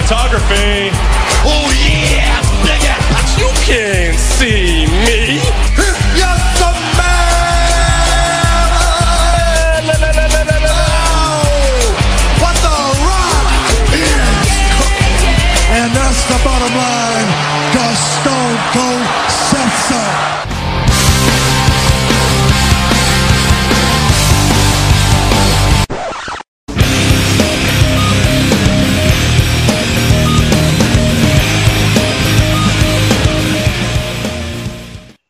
[0.00, 0.90] photography,
[1.48, 3.00] Oh yeah, bigot.
[3.40, 4.75] you can see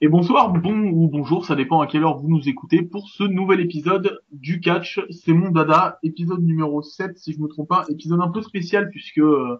[0.06, 3.24] Et bonsoir, bon ou bonjour, ça dépend à quelle heure vous nous écoutez pour ce
[3.24, 5.00] nouvel épisode du catch.
[5.10, 8.88] C'est mon dada, épisode numéro 7 si je me trompe pas, épisode un peu spécial
[8.88, 9.56] puisque, euh,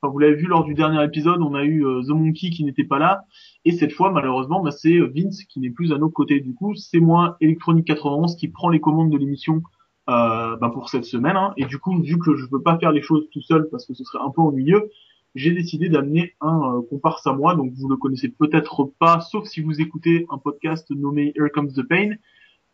[0.00, 2.62] enfin, vous l'avez vu lors du dernier épisode, on a eu euh, The Monkey qui
[2.62, 3.22] n'était pas là.
[3.64, 6.38] Et cette fois, malheureusement, bah, c'est Vince qui n'est plus à nos côtés.
[6.38, 9.62] Du coup, c'est moi, Electronic 91, qui prend les commandes de l'émission
[10.08, 11.36] euh, bah, pour cette semaine.
[11.36, 11.54] hein.
[11.56, 13.94] Et du coup, vu que je peux pas faire les choses tout seul parce que
[13.94, 14.90] ce serait un peu ennuyeux,
[15.34, 19.46] j'ai décidé d'amener un euh, comparse à moi, donc vous le connaissez peut-être pas, sauf
[19.46, 22.12] si vous écoutez un podcast nommé Here Comes the Pain.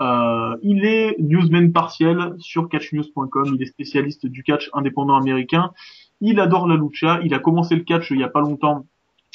[0.03, 5.72] Euh, il est newsman partiel sur catchnews.com, il est spécialiste du catch indépendant américain.
[6.20, 8.86] Il adore la lucha, il a commencé le catch il y a pas longtemps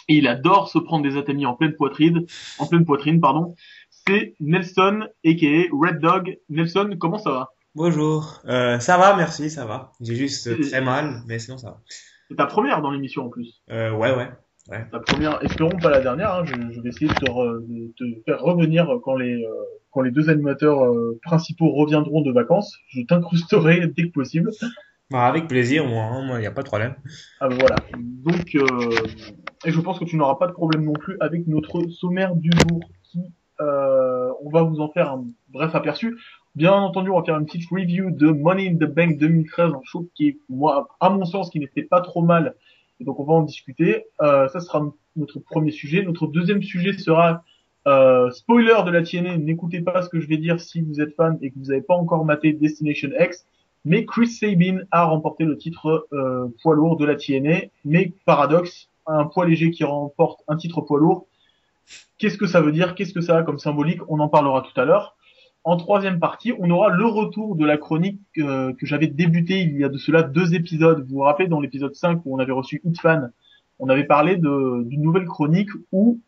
[0.10, 2.26] et il adore se prendre des atamis en pleine poitrine,
[2.58, 3.56] en pleine poitrine, pardon.
[4.08, 6.38] C'est Nelson, aka Red Dog.
[6.50, 7.50] Nelson, comment ça va?
[7.76, 9.94] Bonjour, euh, ça va, merci, ça va.
[10.02, 11.82] J'ai juste très mal, mais sinon ça va.
[12.30, 13.62] C'est ta première dans l'émission en plus.
[13.72, 14.30] Euh, ouais, ouais,
[14.70, 14.86] ouais.
[14.92, 16.32] La première, espérons pas la dernière.
[16.34, 16.46] hein.
[16.46, 19.50] Je, je vais essayer de te, re- de te faire revenir quand les euh,
[19.92, 22.78] quand les deux animateurs euh, principaux reviendront de vacances.
[22.90, 24.52] Je t'incrusterai dès que possible.
[25.10, 26.94] Bah, avec plaisir, moi, hein, moi, y a pas de problème.
[27.40, 27.78] Ah ben voilà.
[27.98, 28.90] Donc euh,
[29.66, 32.52] et je pense que tu n'auras pas de problème non plus avec notre sommaire du
[32.52, 33.20] jour qui
[33.60, 36.16] euh, on va vous en faire un bref aperçu.
[36.56, 39.82] Bien entendu, on va faire une petite review de Money in the Bank 2013, un
[39.84, 42.56] show qui moi, à mon sens, qui n'était pas trop mal.
[43.00, 44.06] Donc, on va en discuter.
[44.22, 46.04] Euh, ça sera notre premier sujet.
[46.04, 47.44] Notre deuxième sujet sera
[47.88, 49.38] euh, spoiler de la TNA.
[49.38, 51.82] N'écoutez pas ce que je vais dire si vous êtes fan et que vous n'avez
[51.82, 53.46] pas encore maté Destination X.
[53.86, 57.68] Mais Chris Sabin a remporté le titre euh, poids lourd de la TNA.
[57.86, 61.28] Mais paradoxe, un poids léger qui remporte un titre poids lourd.
[62.18, 62.96] Qu'est-ce que ça veut dire?
[62.96, 64.02] Qu'est-ce que ça a comme symbolique?
[64.10, 65.16] On en parlera tout à l'heure.
[65.64, 69.78] En troisième partie, on aura le retour de la chronique euh, que j'avais débuté il
[69.78, 71.06] y a de cela deux épisodes.
[71.08, 73.30] Vous vous rappelez dans l'épisode 5 où on avait reçu Hitfan,
[73.80, 76.20] on avait parlé d'une nouvelle chronique où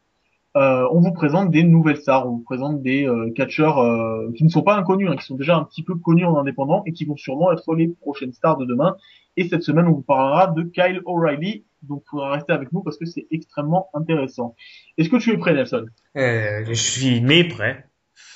[0.57, 4.43] euh, on vous présente des nouvelles stars, on vous présente des euh, catcheurs euh, qui
[4.43, 6.91] ne sont pas inconnus, hein, qui sont déjà un petit peu connus en indépendant et
[6.91, 8.97] qui vont sûrement être les prochaines stars de demain.
[9.37, 12.97] Et cette semaine, on vous parlera de Kyle O'Reilly, donc faudra rester avec nous parce
[12.97, 14.55] que c'est extrêmement intéressant.
[14.97, 15.85] Est-ce que tu es prêt, Nelson?
[16.17, 17.85] Euh, je suis né prêt.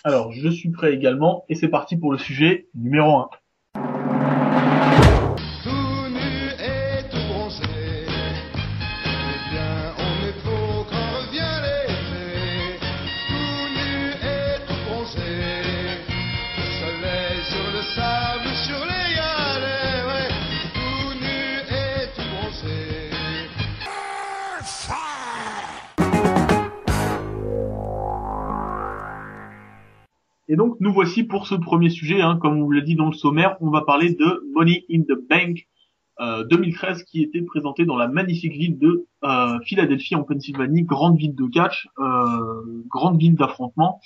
[0.07, 3.29] Alors, je suis prêt également, et c'est parti pour le sujet numéro 1.
[30.55, 33.07] Et donc, nous voici pour ce premier sujet, hein, comme on vous l'a dit dans
[33.07, 35.67] le sommaire, on va parler de Money in the Bank
[36.21, 41.17] euh, 2013 qui était présenté dans la magnifique ville de euh, Philadelphie en Pennsylvanie, grande
[41.17, 43.99] ville de catch, euh, grande ville d'affrontement.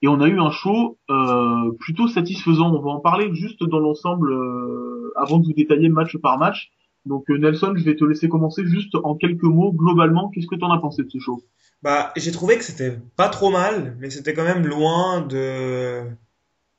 [0.00, 2.74] Et on a eu un show euh, plutôt satisfaisant.
[2.74, 6.70] On va en parler juste dans l'ensemble euh, avant de vous détailler match par match.
[7.04, 9.72] Donc euh, Nelson, je vais te laisser commencer juste en quelques mots.
[9.72, 11.42] Globalement, qu'est-ce que tu en as pensé de ce show?
[11.84, 16.02] Bah, j'ai trouvé que c'était pas trop mal, mais c'était quand même loin de,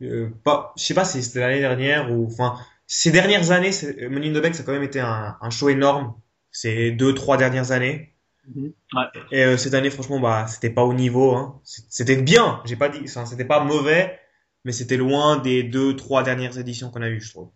[0.01, 2.55] euh, pas, je sais pas si c'était l'année dernière ou, enfin,
[2.87, 3.71] ces dernières années,
[4.09, 6.15] Money in the Bank, ça a quand même été un, un show énorme.
[6.51, 8.13] Ces deux, trois dernières années.
[8.55, 9.03] Ouais.
[9.31, 11.33] Et euh, cette année, franchement, bah, c'était pas au niveau.
[11.35, 11.59] Hein.
[11.63, 12.61] C'était bien.
[12.65, 14.19] J'ai pas dit, enfin, c'était pas mauvais,
[14.63, 17.49] mais c'était loin des deux, trois dernières éditions qu'on a eues, je trouve.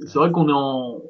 [0.00, 1.02] C'est vrai qu'on est en, en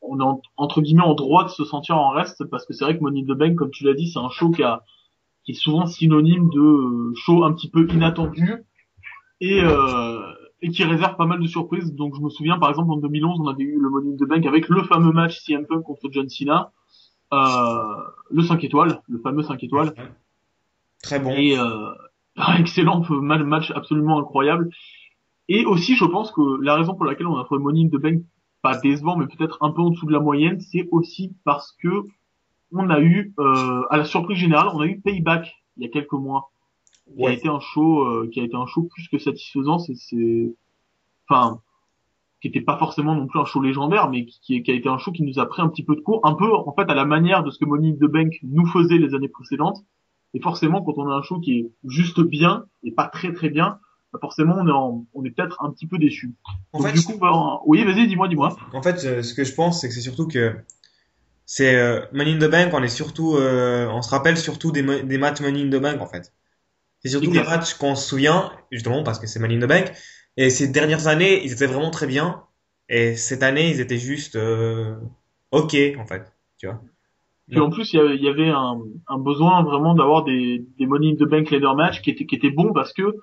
[0.00, 2.84] on est en- entre guillemets en droit de se sentir en reste parce que c'est
[2.84, 4.82] vrai que Money in the Bank, comme tu l'as dit, c'est un show qui, a,
[5.44, 8.64] qui est souvent synonyme de euh, show un petit peu inattendu
[9.40, 10.20] et, euh,
[10.60, 11.94] et qui réserve pas mal de surprises.
[11.94, 14.28] Donc je me souviens par exemple en 2011, on avait eu le Money in the
[14.28, 16.72] Bank avec le fameux match CM Punk contre John Cena,
[17.32, 17.36] euh,
[18.30, 19.94] le 5 étoiles, le fameux 5 étoiles.
[21.02, 21.30] Très bon.
[21.30, 21.90] Et euh,
[22.58, 24.70] excellent ma- match absolument incroyable.
[25.48, 28.00] Et aussi, je pense que la raison pour laquelle on a trouvé Money in the
[28.00, 28.22] Bank
[28.62, 31.88] pas décevant, mais peut-être un peu en dessous de la moyenne, c'est aussi parce que
[32.72, 35.90] on a eu, euh, à la surprise générale, on a eu Payback il y a
[35.90, 36.50] quelques mois,
[37.16, 39.78] qui a été un show, euh, qui a été un show plus que satisfaisant.
[39.78, 40.54] C'est, c'est,
[41.28, 41.60] enfin,
[42.40, 44.98] qui était pas forcément non plus un show légendaire, mais qui, qui, a été un
[44.98, 46.94] show qui nous a pris un petit peu de cours, un peu en fait à
[46.94, 49.78] la manière de ce que in the Bank nous faisait les années précédentes.
[50.34, 53.50] Et forcément, quand on a un show qui est juste bien et pas très très
[53.50, 53.78] bien,
[54.12, 56.34] bah forcément on est en- on est peut-être un petit peu déçu.
[56.72, 58.56] En fait, du coup, bah, oui, vas-y, dis-moi, dis-moi.
[58.72, 60.54] En fait, ce que je pense, c'est que c'est surtout que
[61.46, 64.82] c'est euh, Money in the Bank, on est surtout, euh, on se rappelle surtout des,
[65.02, 66.32] des matchs Money in the Bank en fait.
[67.00, 67.48] C'est surtout Exact.
[67.48, 69.92] matchs qu'on se souvient, justement parce que c'est Money in the Bank.
[70.36, 72.44] Et ces dernières années, ils étaient vraiment très bien.
[72.88, 74.96] Et cette année, ils étaient juste euh,
[75.50, 76.80] ok en fait, tu vois.
[77.50, 81.14] Puis en plus, il y avait, un, un besoin vraiment d'avoir des, des Money in
[81.16, 83.16] the Bank leader match qui étaient, qui étaient bons parce que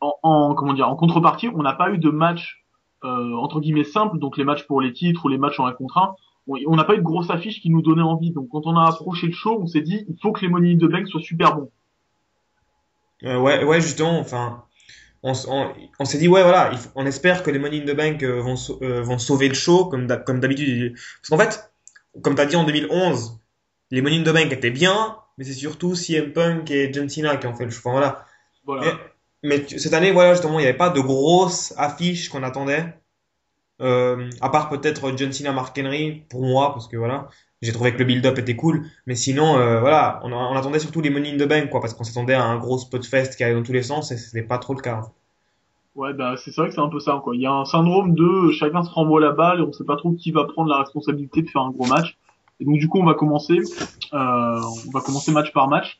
[0.00, 2.64] en, en comment dire, en contrepartie, on n'a pas eu de match
[3.04, 5.72] euh, entre guillemets simple, donc les matchs pour les titres ou les matchs en un
[5.72, 6.14] contre un.
[6.46, 8.30] On n'a pas eu de grosse affiche qui nous donnait envie.
[8.32, 10.74] Donc quand on a approché le show, on s'est dit il faut que les Money
[10.74, 11.70] in the Bank soient super bons.
[13.24, 14.64] Euh, ouais, ouais, justement, enfin,
[15.22, 17.82] on, s- on, on s'est dit, ouais, voilà, il faut- on espère que les Money
[17.82, 20.94] in the Bank euh, vont, euh, vont sauver le show, comme comme d'habitude.
[20.94, 21.72] Parce qu'en fait,
[22.22, 23.38] comme t'as dit en 2011,
[23.90, 27.36] les Money in the Bank étaient bien, mais c'est surtout CM Punk et John Cena
[27.38, 27.80] qui ont fait le show.
[27.88, 28.26] Enfin, voilà.
[28.66, 28.86] Voilà.
[28.88, 28.94] Et-
[29.42, 32.94] mais cette année, voilà, justement, il n'y avait pas de grosses affiches qu'on attendait.
[33.80, 37.28] Euh, à part peut-être John Cena, Mark Henry, pour moi, parce que voilà,
[37.60, 38.84] j'ai trouvé que le build-up était cool.
[39.06, 42.04] Mais sinon, euh, voilà, on, attendait surtout les Money in the Bank, quoi, parce qu'on
[42.04, 44.58] s'attendait à un gros spot fest qui allait dans tous les sens, et c'était pas
[44.58, 45.02] trop le cas.
[45.94, 47.36] Ouais, bah c'est vrai que c'est un peu ça quoi.
[47.36, 49.94] Il y a un syndrome de chacun se renvoie la balle et on sait pas
[49.94, 52.18] trop qui va prendre la responsabilité de faire un gros match.
[52.58, 53.60] Et donc du coup on va commencer,
[54.12, 55.96] euh, on va commencer match par match.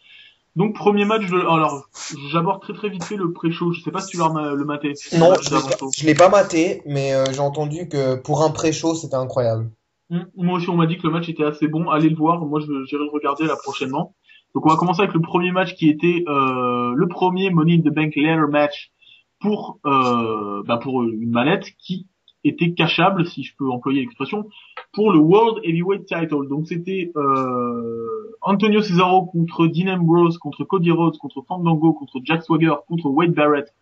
[0.57, 1.89] Donc premier match, alors
[2.31, 3.73] j'aborde très très vite fait le pré-show.
[3.73, 4.93] Je sais pas si tu l'as le maté.
[5.19, 9.17] Non, match je l'ai pas, maté, mais euh, j'ai entendu que pour un pré-show, c'était
[9.17, 9.71] incroyable.
[10.11, 11.91] Hum, Moi aussi on m'a dit que le match était assez bon.
[11.91, 12.45] Allez le voir.
[12.45, 14.15] Moi je j'irai le regarder là prochainement.
[14.55, 17.81] Donc on va commencer avec le premier match qui était euh, le premier Money in
[17.81, 18.93] the Bank ladder match
[19.41, 22.07] pour euh, bah, pour une mallette qui
[22.45, 24.49] était cachable, si je peux employer l'expression,
[24.93, 26.49] pour le World Heavyweight Title.
[26.49, 32.43] Donc c'était euh, Antonio Cesaro contre Dean Ambrose, contre Cody Rhodes, contre Fandango, contre Jack
[32.43, 33.73] Swagger, contre Wade Barrett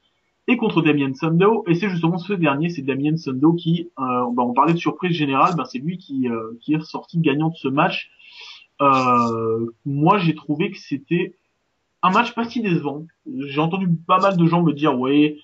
[0.49, 1.65] et contre Damien Sandow.
[1.67, 5.13] Et c'est justement ce dernier, c'est Damien Sandow qui, euh, bah, on parlait de surprise
[5.13, 8.11] générale, bah, c'est lui qui, euh, qui est ressorti gagnant de ce match.
[8.81, 11.37] Euh, moi, j'ai trouvé que c'était
[12.03, 13.07] un match pas si décevant.
[13.27, 15.39] J'ai entendu pas mal de gens me dire, ouais,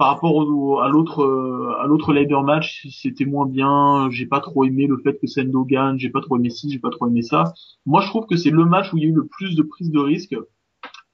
[0.00, 4.08] par rapport au, à l'autre euh, à l'autre match, c'était moins bien.
[4.10, 5.98] J'ai pas trop aimé le fait que Sendo gagne.
[5.98, 7.52] J'ai pas trop aimé ci, j'ai pas trop aimé ça.
[7.84, 9.62] Moi, je trouve que c'est le match où il y a eu le plus de
[9.62, 10.34] prise de risque.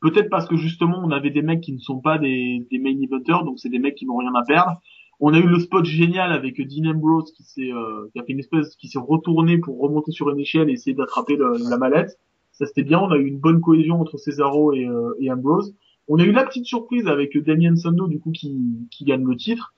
[0.00, 2.96] Peut-être parce que justement, on avait des mecs qui ne sont pas des, des main
[3.02, 4.80] eventers, donc c'est des mecs qui n'ont rien à perdre.
[5.18, 8.34] On a eu le spot génial avec Dean Ambrose qui s'est euh, qui a fait
[8.34, 12.20] une espèce qui s'est retourné pour remonter sur une échelle et essayer d'attraper la mallette.
[12.52, 13.00] Ça c'était bien.
[13.00, 15.74] On a eu une bonne cohésion entre Cesaro et, euh, et Ambrose.
[16.08, 19.36] On a eu la petite surprise avec Damien Sandow du coup qui, qui gagne le
[19.36, 19.74] titre.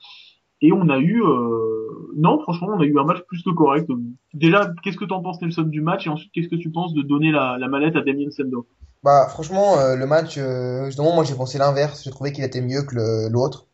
[0.61, 2.13] Et on a eu euh...
[2.17, 3.89] non franchement on a eu un match plus que correct.
[4.35, 6.07] Déjà qu'est-ce que t'en penses Nelson du match?
[6.07, 8.67] Et ensuite qu'est-ce que tu penses de donner la, la mallette à Damien Sandow?
[9.05, 12.03] Bah, franchement, euh, le match, euh, justement, moi j'ai pensé l'inverse.
[12.03, 13.69] J'ai trouvé qu'il était mieux que l'autre.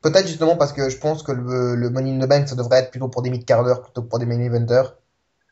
[0.00, 2.78] Peut-être justement parce que je pense que le, le Money in the Bank, ça devrait
[2.78, 4.94] être plutôt pour des mid-quart plutôt que pour des main eventers.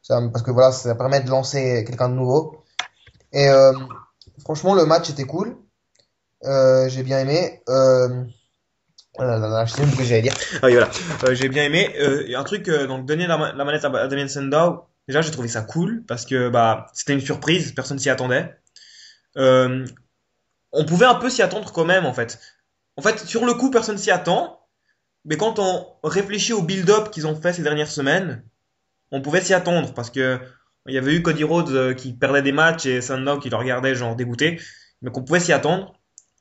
[0.03, 2.63] Ça, parce que voilà, ça permet de lancer quelqu'un de nouveau.
[3.33, 3.73] Et euh,
[4.39, 5.57] franchement, le match était cool.
[6.45, 7.63] Euh, j'ai bien aimé.
[7.69, 8.25] Euh...
[9.19, 10.35] oh là là je sais même ce que j'allais dire.
[10.63, 10.91] Ah voilà.
[11.25, 11.95] Euh, j'ai bien aimé.
[11.99, 15.31] Euh, un truc, euh, donc donner la, ma- la manette à, Damien Sandow, déjà j'ai
[15.31, 18.55] trouvé ça cool parce que bah c'était une surprise, personne s'y attendait.
[20.73, 22.39] On pouvait un peu s'y attendre quand même en fait.
[22.97, 24.61] En fait, sur le coup, personne s'y attend,
[25.25, 28.43] mais quand on réfléchit au build-up qu'ils ont fait ces dernières semaines,
[29.11, 30.39] on pouvait s'y attendre parce que
[30.87, 33.95] il y avait eu Cody Rhodes qui perdait des matchs et Sandow qui le regardait
[33.95, 34.61] genre dégoûté,
[35.03, 35.95] donc on pouvait s'y attendre.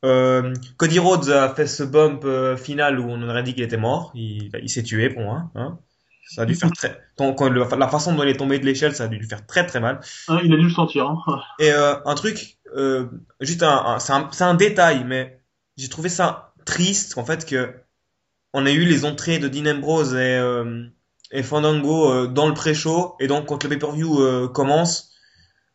[0.03, 3.77] Euh, Cody Rhodes a fait ce bump euh, final où on aurait dit qu'il était
[3.77, 4.11] mort.
[4.13, 5.49] Il, il s'est tué pour moi.
[5.55, 5.79] Hein.
[6.27, 6.99] Ça a dû faire très.
[7.17, 9.27] quand- quand le- la façon dont il est tombé de l'échelle, ça a dû lui
[9.27, 9.99] faire très très mal.
[10.27, 11.05] Hein, Il a dû le sentir.
[11.07, 11.17] Hein.
[11.59, 13.05] Et euh, un truc, euh,
[13.41, 15.39] juste un, un- c'est un, détail, mais
[15.77, 17.73] j'ai trouvé ça triste en fait que
[18.53, 20.41] on a eu les entrées de Dean Ambrose et,
[21.31, 25.11] et Fandango dans le pré-show et donc quand le pay-per-view commence,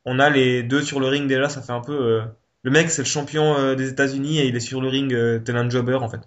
[0.05, 2.23] on a les deux sur le ring déjà, ça fait un peu
[2.63, 5.39] le mec c'est le champion euh, des États-Unis et il est sur le ring euh,
[5.39, 6.21] tel un jobber en fait.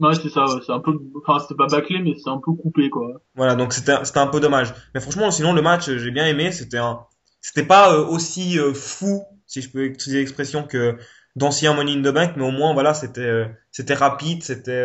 [0.00, 2.52] Ouais, c'est ça, ouais, c'est un peu, enfin, c'était pas bâclé, mais c'est un peu
[2.52, 3.22] coupé, quoi.
[3.36, 4.74] Voilà, donc c'était c'était un peu dommage.
[4.94, 7.00] Mais franchement, sinon le match j'ai bien aimé, c'était un
[7.40, 10.96] c'était pas euh, aussi euh, fou si je peux utiliser l'expression que
[11.36, 14.84] d'anciens Money in the Bank, mais au moins voilà, c'était c'était rapide, c'était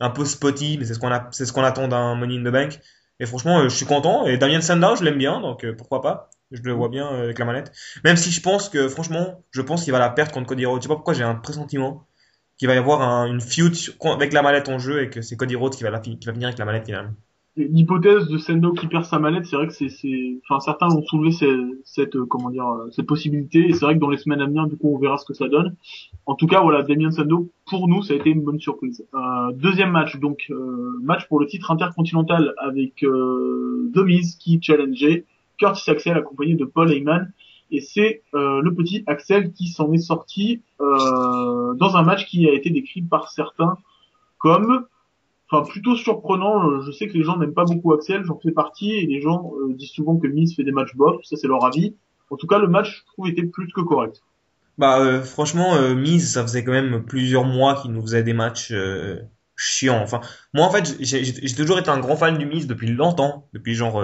[0.00, 2.44] un peu spotty, mais c'est ce qu'on a c'est ce qu'on attend d'un Money in
[2.44, 2.80] the Bank.
[3.20, 6.30] Et franchement, je suis content et Damien Sandow, je l'aime bien, donc pourquoi pas.
[6.50, 7.72] Je le vois bien euh, avec la manette.
[8.04, 10.80] Même si je pense que franchement, je pense qu'il va la perdre contre Cody Rhodes.
[10.80, 12.06] Je sais pas pourquoi j'ai un pressentiment
[12.58, 13.74] qu'il va y avoir un- une feud
[14.04, 16.32] avec la mallette en jeu et que c'est Cody Rhodes qui va la qui va
[16.32, 17.12] venir avec la mallette finalement.
[17.56, 21.02] L'hypothèse de Sendo qui perd sa mallette, c'est vrai que c'est, c'est, enfin, certains ont
[21.04, 21.46] soulevé ces-
[21.84, 24.46] cette, euh, comment dire, euh, cette possibilité, et c'est vrai que dans les semaines à
[24.46, 25.76] venir, du coup, on verra ce que ça donne.
[26.26, 29.06] En tout cas, voilà, Damien Sando, pour nous, ça a été une bonne surprise.
[29.14, 35.24] Euh, deuxième match, donc, euh, match pour le titre intercontinental avec, euh, Miz qui challengeait
[35.58, 37.32] Curtis Axel accompagné de Paul Heyman.
[37.70, 42.48] Et c'est euh, le petit Axel qui s'en est sorti euh, dans un match qui
[42.48, 43.78] a été décrit par certains
[44.38, 44.86] comme
[45.50, 46.68] enfin plutôt surprenant.
[46.68, 49.20] Euh, Je sais que les gens n'aiment pas beaucoup Axel, j'en fais partie, et les
[49.20, 51.96] gens disent souvent que Miz fait des matchs bof, ça c'est leur avis.
[52.30, 54.22] En tout cas, le match, je trouve, était plus que correct.
[54.78, 58.72] Bah franchement, Miz, ça faisait quand même plusieurs mois qu'il nous faisait des matchs
[59.56, 60.00] chiants.
[60.02, 60.20] Enfin,
[60.52, 64.02] moi en fait, j'ai toujours été un grand fan du Miz depuis longtemps, depuis genre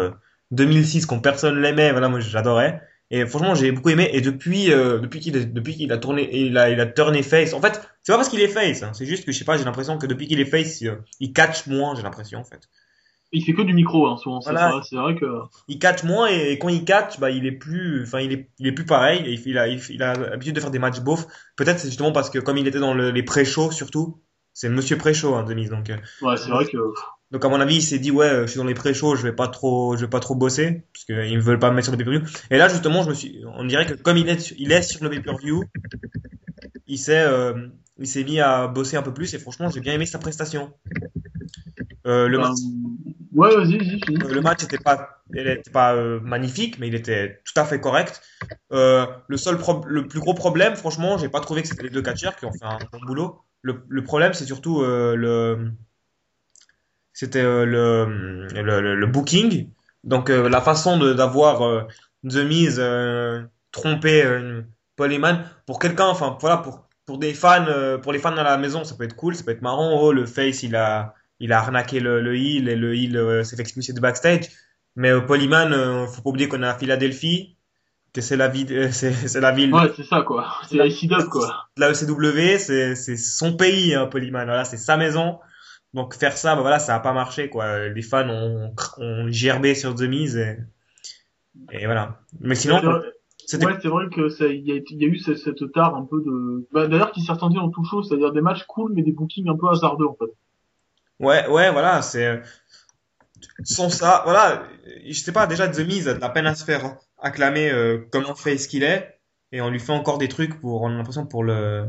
[0.51, 1.93] 2006 quand personne l'aimait.
[1.93, 2.81] Voilà, moi j'adorais.
[3.13, 4.09] Et franchement, j'ai beaucoup aimé.
[4.13, 7.23] Et depuis, euh, depuis qu'il a, depuis qu'il a tourné, il a, il a turné
[7.25, 7.55] face.
[7.55, 8.83] En fait, c'est pas parce qu'il est face.
[8.85, 10.97] Hein, c'est juste que je sais pas, j'ai l'impression que depuis qu'il est face, il,
[11.19, 11.95] il catch moins.
[11.97, 12.69] J'ai l'impression en fait.
[13.33, 14.41] Il fait que du micro, hein, souvent.
[14.41, 14.71] c'est Voilà.
[14.73, 15.27] ça, C'est vrai que
[15.69, 18.51] il catch moins et, et quand il catch bah il est plus enfin il est
[18.59, 20.99] il est plus pareil et il, a il, il a l'habitude de faire des matchs
[21.01, 21.27] beaufs
[21.57, 24.21] peut-être c'est justement parce que comme il était dans le- les pré-shows surtout
[24.53, 26.77] c'est monsieur pré-show hein, Demise donc euh, ouais, c'est vrai que
[27.31, 29.23] donc à mon avis il s'est dit ouais euh, je suis dans les pré-shows je
[29.23, 31.87] vais pas trop je vais pas trop bosser parce que ils veulent pas me mettre
[31.87, 34.39] sur le pay-per-view et là justement je me suis on dirait que comme il est
[34.41, 35.65] sur- il est sur le pay-per-view
[36.87, 37.69] il s'est euh,
[37.99, 40.73] il s'est mis à bosser un peu plus et franchement j'ai bien aimé sa prestation
[42.07, 42.57] euh, le match
[43.35, 43.79] ouais, vas-y,
[44.35, 47.81] Le match n'était pas, il était pas euh, magnifique, mais il était tout à fait
[47.81, 48.23] correct.
[48.71, 52.03] Le seul pro- le plus gros problème, franchement, j'ai pas trouvé que c'était les deux
[52.03, 53.41] catcheurs qui ont fait un bon boulot.
[53.63, 55.73] Le, le problème, c'est surtout le,
[57.21, 59.69] c'était euh, le, le, le, booking.
[60.05, 61.87] Donc euh, la façon d'avoir
[62.27, 64.63] The Miz euh, trompé euh,
[64.97, 67.67] Paul Heyman pour quelqu'un, enfin voilà pour pour des fans,
[68.03, 70.01] pour les fans à la maison, ça peut être cool, ça peut être marrant.
[70.01, 73.57] Oh, le face, il a il a arnaqué le, le heel et le heel s'est
[73.57, 74.49] fait expulser de backstage.
[74.97, 77.57] Mais Paul Heyman, faut pas oublier qu'on est à Philadelphie,
[78.15, 80.49] que c'est la ville, c'est la ville Ouais, c'est ça, quoi.
[80.69, 81.69] C'est la ICW, quoi.
[81.77, 84.47] la ECW, c'est c'est son pays, hein, Paul Heyman.
[84.47, 85.41] Voilà, c'est sa maison.
[85.95, 87.89] Donc faire ça, bah voilà, ça a pas marché quoi.
[87.89, 90.59] Les fans ont, ont gerbé sur The Miz et,
[91.73, 92.21] et voilà.
[92.41, 93.01] Mais sinon, C'est vrai-
[93.47, 95.97] c'était Ouais, c'est vrai que il y a, il y a eu cette, cette tare
[95.97, 98.93] un peu de, bah, d'ailleurs, qui s'est ressenti dans tout show, c'est-à-dire des matchs cool,
[98.95, 100.31] mais des bookings un peu hasardeux, en fait.
[101.19, 102.41] Ouais, ouais, voilà, c'est
[103.65, 104.65] sans ça, voilà,
[105.07, 108.07] je sais pas, déjà The Miz a de la peine à se faire acclamer euh,
[108.13, 109.19] comme un face qu'il est,
[109.53, 111.87] et on lui fait encore des trucs pour, on a l'impression pour le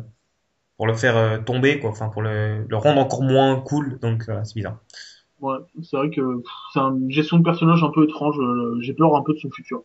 [0.77, 4.23] pour le faire euh, tomber quoi, enfin pour le, le rendre encore moins cool, donc
[4.43, 4.79] c'est bizarre.
[5.39, 6.21] Ouais, c'est vrai que
[6.73, 8.37] c'est une gestion de personnage un peu étrange.
[8.39, 9.83] euh, J'ai peur un peu de son futur.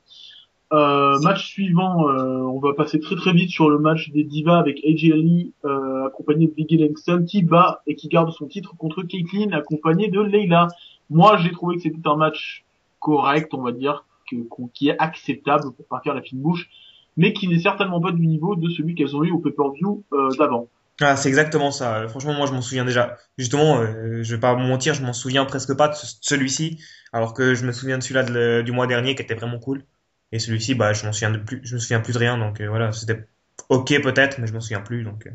[0.72, 4.58] Euh, match suivant, euh, on va passer très très vite sur le match des divas
[4.58, 8.76] avec AJ Lee euh, accompagné de Biggie Langston qui bat et qui garde son titre
[8.76, 10.66] contre Caitlyn accompagné de Leila.
[11.08, 12.64] Moi, j'ai trouvé que c'était un match
[12.98, 14.36] correct, on va dire, que,
[14.74, 16.68] qui est acceptable pour faire la fine bouche,
[17.16, 20.34] mais qui n'est certainement pas du niveau de celui qu'elles ont eu au pay-per-view euh,
[20.36, 20.66] d'avant.
[21.00, 22.08] Ah, c'est exactement ça.
[22.08, 23.16] Franchement, moi, je m'en souviens déjà.
[23.36, 26.82] Justement, euh, je vais pas me mentir, je m'en souviens presque pas de ce- celui-ci,
[27.12, 29.84] alors que je me souviens de celui-là du mois dernier qui était vraiment cool.
[30.32, 32.60] Et celui-ci, bah, je m'en souviens de plus, je me souviens plus de rien, donc
[32.60, 33.28] euh, voilà, c'était
[33.68, 35.26] ok peut-être, mais je m'en souviens plus, donc.
[35.26, 35.30] euh.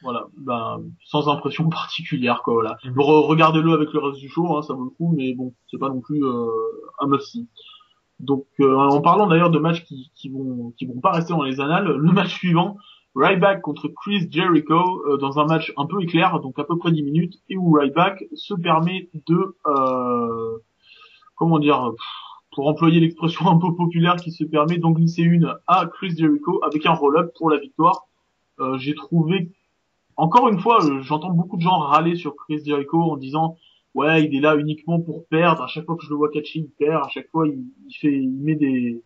[0.00, 2.76] Voilà, ben, sans impression particulière, quoi, voilà.
[2.84, 5.78] Re- Regardez-le avec le reste du show, hein, ça vaut le coup, mais bon, c'est
[5.78, 6.46] pas non plus euh,
[7.00, 7.48] un must-see.
[8.20, 11.42] Donc, euh, en parlant d'ailleurs de matchs qui, qui vont qui vont pas rester dans
[11.42, 12.76] les annales, le match suivant,
[13.14, 16.92] Ryback contre Chris Jericho, euh, dans un match un peu éclair, donc à peu près
[16.92, 20.58] 10 minutes, et où Ryback se permet de, euh,
[21.36, 21.92] comment dire,
[22.52, 26.60] pour employer l'expression un peu populaire qui se permet d'en glisser une à Chris Jericho
[26.64, 28.06] avec un roll-up pour la victoire.
[28.60, 29.50] Euh, J'ai trouvé
[30.16, 33.56] encore une fois, euh, j'entends beaucoup de gens râler sur Chris Jericho en disant
[33.94, 35.62] ouais, il est là uniquement pour perdre.
[35.62, 37.04] À chaque fois que je le vois catcher, il perd.
[37.04, 39.02] À chaque fois, il fait, il met des,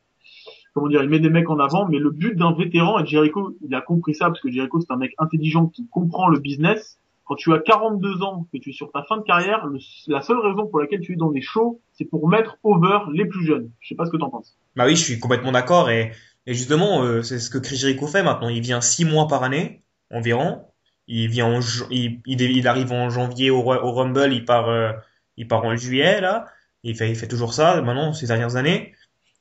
[0.74, 1.88] comment dire, il met des mecs en avant.
[1.88, 4.92] Mais le but d'un vétéran et Jericho, il a compris ça parce que Jericho c'est
[4.92, 6.98] un mec intelligent qui comprend le business.
[7.24, 9.66] Quand tu as 42 ans, que tu es sur ta fin de carrière,
[10.06, 13.26] la seule raison pour laquelle tu es dans des shows, c'est pour mettre over les
[13.26, 13.70] plus jeunes.
[13.80, 14.56] Je sais pas ce que t'en penses.
[14.76, 16.12] Bah oui, je suis complètement d'accord et,
[16.46, 18.48] et justement, euh, c'est ce que Chris Jericho fait maintenant.
[18.48, 20.62] Il vient six mois par année environ.
[21.06, 21.60] Il vient en,
[21.90, 24.92] il, il, arrive en janvier au Rumble, il part, euh,
[25.36, 26.46] il part en juillet là.
[26.82, 28.94] Il fait, il fait toujours ça maintenant ces dernières années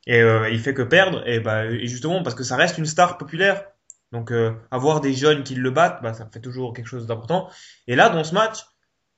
[0.08, 2.88] et euh, il fait que perdre et bah et justement parce que ça reste une
[2.88, 3.66] star populaire.
[4.14, 7.50] Donc euh, avoir des jeunes qui le battent, bah ça fait toujours quelque chose d'important.
[7.88, 8.60] Et là dans ce match,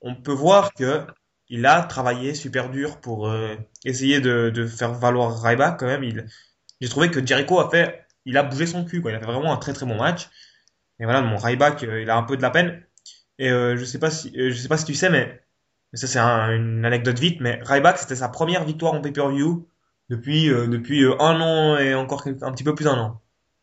[0.01, 1.05] on peut voir que
[1.50, 3.55] il a travaillé super dur pour euh,
[3.86, 6.03] essayer de, de faire valoir Ryback quand même.
[6.03, 6.27] Il,
[6.81, 9.12] j'ai trouvé que Jericho a fait, il a bougé son cul quoi.
[9.12, 10.29] Il a fait vraiment un très très bon match.
[11.00, 12.84] Et voilà, mon Ryback, il a un peu de la peine.
[13.39, 15.41] Et euh, je sais pas si, euh, je sais pas si tu sais, mais,
[15.93, 17.41] mais ça c'est un- une anecdote vite.
[17.41, 19.69] Mais Ryback, c'était sa première victoire en pay-per-view
[20.10, 23.22] depuis euh, depuis euh, un an et encore un petit peu plus d'un an.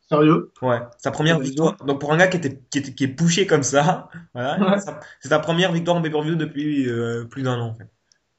[0.09, 0.53] Sérieux?
[0.63, 1.77] Ouais, sa première victoire.
[1.85, 4.79] Donc pour un gars qui était qui était qui est poussé comme ça, voilà, Ouais.
[5.21, 7.89] c'est sa première victoire en pay-per-view depuis euh, plus d'un an en fait.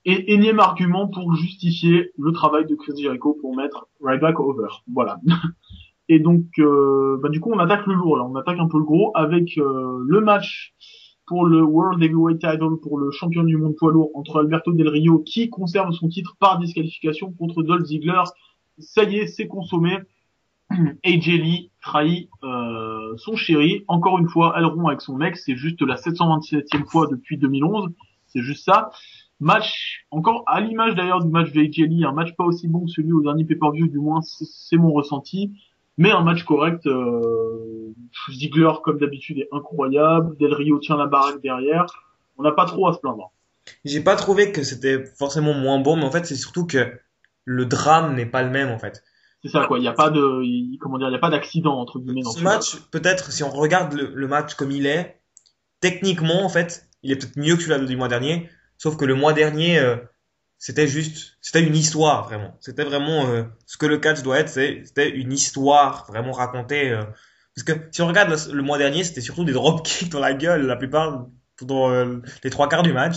[0.05, 4.67] Et énième argument pour justifier le travail de Chris Jericho pour mettre Ryback over.
[4.93, 5.19] Voilà.
[6.09, 8.23] Et donc, euh, bah, du coup, on attaque le lourd, là.
[8.23, 10.73] On attaque un peu le gros avec euh, le match
[11.27, 14.87] pour le World Heavyweight Title pour le champion du monde poids lourd entre Alberto Del
[14.87, 18.23] Rio qui conserve son titre par disqualification contre Dolph Ziggler.
[18.79, 19.97] Ça y est, c'est consommé.
[21.05, 23.83] AJ Lee trahit euh, son chéri.
[23.87, 25.35] Encore une fois, elle rompt avec son mec.
[25.35, 27.89] C'est juste la 727e fois depuis 2011.
[28.27, 28.89] C'est juste ça.
[29.39, 32.85] Match, encore à l'image d'ailleurs du match de AJ Lee, un match pas aussi bon
[32.85, 35.51] que celui au dernier pay-per-view, du moins c'est mon ressenti.
[35.97, 36.85] Mais un match correct.
[36.85, 37.93] Euh,
[38.31, 40.37] Ziggler, comme d'habitude, est incroyable.
[40.37, 41.85] Del Rio tient la baraque derrière.
[42.37, 43.31] On n'a pas trop à se plaindre.
[43.83, 46.91] J'ai pas trouvé que c'était forcément moins bon, mais en fait c'est surtout que
[47.43, 49.03] le drame n'est pas le même en fait.
[49.43, 49.77] C'est ça quoi.
[49.77, 52.39] Il n'y a pas de, comment dire, il a pas d'accident entre guillemets dans Ce
[52.39, 55.19] ce match, peut-être, si on regarde le, le match comme il est,
[55.79, 58.49] techniquement, en fait, il est peut-être mieux que celui du mois dernier.
[58.77, 59.97] Sauf que le mois dernier, euh,
[60.57, 62.57] c'était juste, c'était une histoire, vraiment.
[62.59, 66.89] C'était vraiment euh, ce que le catch doit être, c'était une histoire vraiment racontée.
[66.89, 67.03] euh.
[67.55, 70.33] parce que si on regarde le, le mois dernier, c'était surtout des dropkicks dans la
[70.33, 73.15] gueule, la plupart, pendant euh, les trois quarts du match.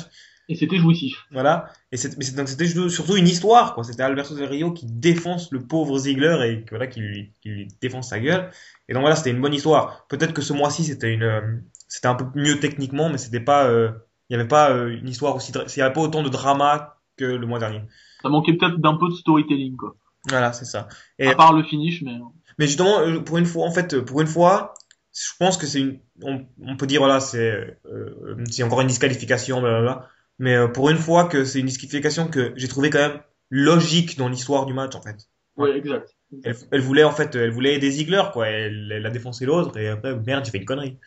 [0.48, 1.26] Et c'était jouissif.
[1.30, 1.70] Voilà.
[1.92, 3.84] Et mais donc c'était surtout- une histoire, quoi.
[3.84, 7.68] C'était Alberto Del Rio qui défonce le pauvre Ziggler et voilà, qui lui, qui lui
[7.80, 8.50] défonce sa gueule.
[8.88, 10.06] Et donc voilà, c'était une bonne histoire.
[10.08, 11.40] Peut-être que ce mois-ci, c'était une, euh,
[11.86, 13.92] c'était un peu mieux techniquement, mais c'était pas, euh,
[14.28, 17.24] il y avait pas une histoire aussi, il y avait pas autant de drama que
[17.24, 17.82] le mois dernier.
[18.22, 19.94] Ça manquait peut-être d'un peu de storytelling quoi.
[20.28, 20.88] Voilà, c'est ça.
[21.18, 22.18] Et, À part le finish, mais
[22.58, 24.74] mais justement, euh, pour une fois, en fait, euh, pour une fois,
[25.14, 28.88] je pense que c'est une, on, on peut dire, voilà, c'est, euh, c'est encore une
[28.88, 30.08] disqualification, blablabla.
[30.38, 34.18] Mais euh, pour une fois que c'est une disqualification que j'ai trouvé quand même logique
[34.18, 35.16] dans l'histoire du match, en fait.
[35.56, 36.14] ouais, exact.
[36.44, 38.46] Elle, elle voulait, en fait, elle voulait aider Ziggler, quoi.
[38.48, 40.98] Elle, elle a défoncé l'autre, et après, merde, j'ai fait une connerie.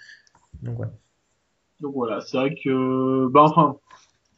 [0.63, 0.88] Donc, ouais.
[1.80, 3.78] Donc voilà, c'est vrai que, bah enfin,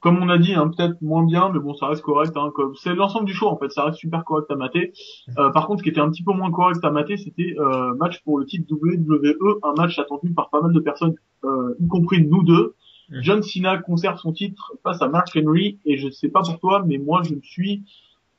[0.06, 2.38] comme on a dit, hein, peut-être moins bien, mais bon, ça reste correct.
[2.38, 4.94] Hein, comme c'est l'ensemble du show en fait, ça reste super correct à mater.
[5.40, 7.96] Euh, par contre, ce qui était un petit peu moins correct à mater, c'était euh,
[7.96, 11.88] match pour le titre WWE, un match attendu par pas mal de personnes, euh, y
[11.88, 12.76] compris nous deux.
[13.10, 13.22] Mhm.
[13.24, 16.84] John Cena conserve son titre face à Mark Henry, et je sais pas pour toi,
[16.86, 17.84] mais moi je me suis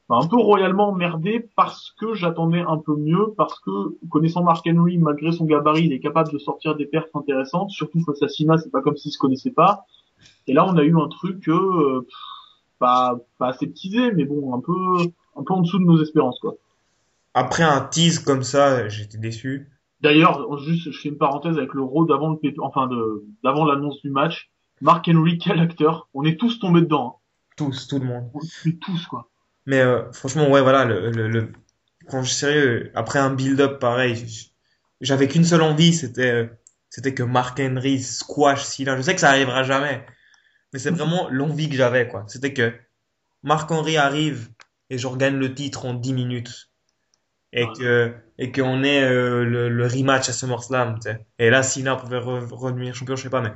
[0.09, 4.65] bah, un peu royalement emmerdé parce que j'attendais un peu mieux, parce que connaissant Mark
[4.69, 8.29] Henry, malgré son gabarit, il est capable de sortir des perfs intéressantes, surtout face à
[8.29, 9.85] Cena, c'est pas comme s'il se connaissait pas.
[10.47, 12.07] Et là, on a eu un truc euh,
[12.79, 14.73] pas pas aseptisé, mais bon, un peu
[15.37, 16.55] un peu en dessous de nos espérances quoi.
[17.35, 19.69] Après un tease comme ça, j'étais déçu.
[20.01, 24.01] D'ailleurs, juste je fais une parenthèse avec le Raw d'avant le enfin de d'avant l'annonce
[24.03, 24.51] du match.
[24.81, 27.17] Mark Henry, quel acteur On est tous tombés dedans.
[27.17, 27.23] Hein.
[27.57, 28.31] Tous, tout le monde.
[28.35, 29.31] On est tous quoi.
[29.65, 31.53] Mais euh, franchement, ouais, voilà, le, le, le...
[32.09, 34.25] quand je suis sérieux, après un build-up pareil,
[35.01, 36.47] j'avais qu'une seule envie, c'était euh,
[36.91, 38.97] c'était que Mark Henry squash Cena.
[38.97, 40.05] Je sais que ça arrivera jamais,
[40.77, 42.25] mais c'est vraiment l'envie que j'avais, quoi.
[42.29, 42.73] C'était que
[43.43, 44.51] Mark Henry arrive
[44.91, 46.71] et je regagne le titre en 10 minutes.
[47.53, 47.73] Et Ouais.
[47.79, 51.27] que et qu'on ait euh, le, le rematch à SummerSlam, tu sais.
[51.39, 53.53] Et là, Cena pouvait re- redevenir champion, je sais pas, mais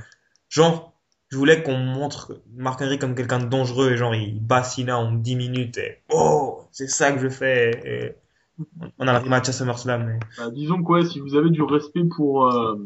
[0.49, 0.95] genre,
[1.29, 4.99] je voulais qu'on montre Mark Henry comme quelqu'un de dangereux et genre il bat Cena
[4.99, 8.17] en 10 minutes et oh c'est ça que je fais et
[8.99, 12.05] on a le rematch à SummerSlam mais Bah, disons quoi, si vous avez du respect
[12.05, 12.77] pour euh,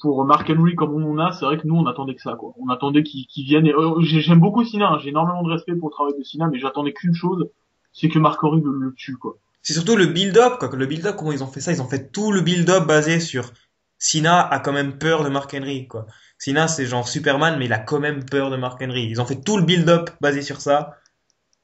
[0.00, 2.34] pour Mark Henry comme on en a, c'est vrai que nous on attendait que ça
[2.36, 2.54] quoi.
[2.58, 3.66] On attendait qu'il vienne.
[3.66, 4.98] Et, euh, j'ai- J'aime beaucoup Cena, hein.
[5.02, 7.48] j'ai énormément de respect pour le travail de Cena, mais j'attendais qu'une chose,
[7.92, 9.38] c'est que Mark Henry le, le tue quoi.
[9.62, 11.72] c'est surtout le build-up quoi le build-up comment ils ont fait ça?
[11.72, 13.52] Ils ont fait tout le build-up basé sur
[13.98, 16.06] Cena a quand même peur de Mark Henry quoi
[16.38, 19.26] Cena c'est genre Superman mais il a quand même peur de Mark Henry ils ont
[19.26, 20.96] fait tout le build-up basé sur ça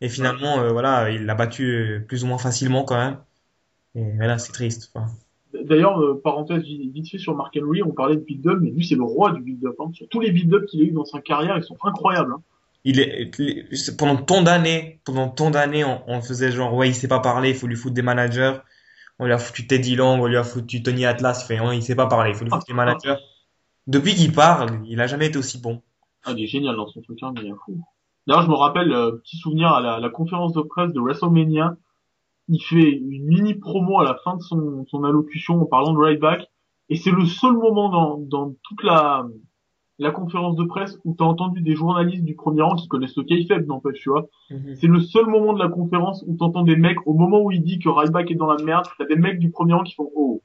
[0.01, 3.18] et finalement euh, voilà il l'a battu euh, plus ou moins facilement quand même
[3.97, 5.12] et voilà c'est triste enfin,
[5.62, 8.84] D'ailleurs, euh, parenthèse vi- vite fait sur Mark Henry, on parlait de build-up, mais lui
[8.84, 9.76] c'est le roi du build-up.
[9.78, 9.90] Hein.
[9.92, 12.32] Sur tous les build-up qu'il a eu dans sa carrière, ils sont incroyables.
[12.32, 12.42] Hein.
[12.84, 13.30] Il est,
[13.96, 17.50] pendant tant d'années, pendant tant d'années, on, on faisait genre, ouais, il sait pas parler,
[17.50, 18.54] il faut lui foutre des managers.
[19.18, 21.76] On lui a foutu Teddy Long, on lui a foutu Tony Atlas, il fait, ouais,
[21.78, 23.14] il sait pas parler, il faut lui foutre des managers.
[23.86, 25.82] Depuis qu'il parle, il a jamais été aussi bon.
[26.24, 27.80] Ah, il est génial dans son truc, hein, mais fou.
[28.26, 31.76] D'ailleurs, je me rappelle, euh, petit souvenir à la, la conférence de presse de WrestleMania,
[32.48, 35.98] il fait une mini promo à la fin de son, son allocution en parlant de
[35.98, 36.46] right back,
[36.88, 39.26] et c'est le seul moment dans, dans toute la,
[39.98, 43.24] la conférence de presse où t'as entendu des journalistes du premier rang qui connaissent le
[43.24, 44.26] kayfabe, n'empêche, tu vois.
[44.74, 47.62] C'est le seul moment de la conférence où t'entends des mecs, au moment où il
[47.62, 50.11] dit que Ryback est dans la merde, t'as des mecs du premier rang qui font
[50.14, 50.42] oh.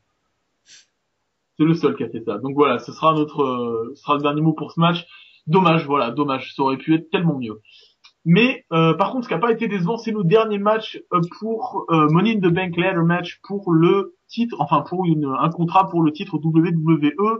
[1.57, 2.37] C'est le seul qui a fait ça.
[2.37, 5.05] Donc voilà, ce sera notre, euh, ce sera le dernier mot pour ce match.
[5.45, 6.53] Dommage, voilà, dommage.
[6.55, 7.59] Ça aurait pu être tellement mieux.
[8.25, 11.21] Mais euh, par contre, ce qui n'a pas été décevant, c'est le dernier match euh,
[11.39, 15.49] pour euh, Money in the Bank ladder match pour le titre, enfin pour une, un
[15.49, 17.39] contrat pour le titre WWE.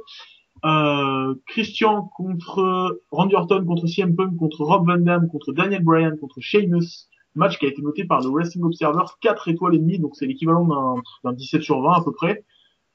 [0.66, 6.18] Euh, Christian contre Randy Orton, contre CM Punk, contre Rob Van Dam, contre Daniel Bryan,
[6.18, 7.08] contre Sheamus.
[7.36, 10.26] Match qui a été noté par le Wrestling Observer 4 étoiles et demie, donc c'est
[10.26, 12.44] l'équivalent d'un d'un 17 sur 20 à peu près.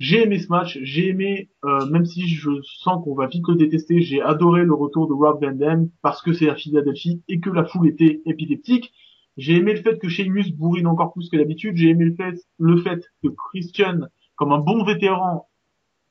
[0.01, 3.55] J'ai aimé ce match, j'ai aimé, euh, même si je sens qu'on va vite le
[3.55, 7.39] détester, j'ai adoré le retour de Rob Van Dam parce que c'est à Philadelphie et
[7.41, 8.93] que la foule était épileptique.
[9.37, 11.77] J'ai aimé le fait que Sheamus bourrine encore plus que d'habitude.
[11.77, 14.01] J'ai aimé le fait, le fait que Christian,
[14.37, 15.49] comme un bon vétéran,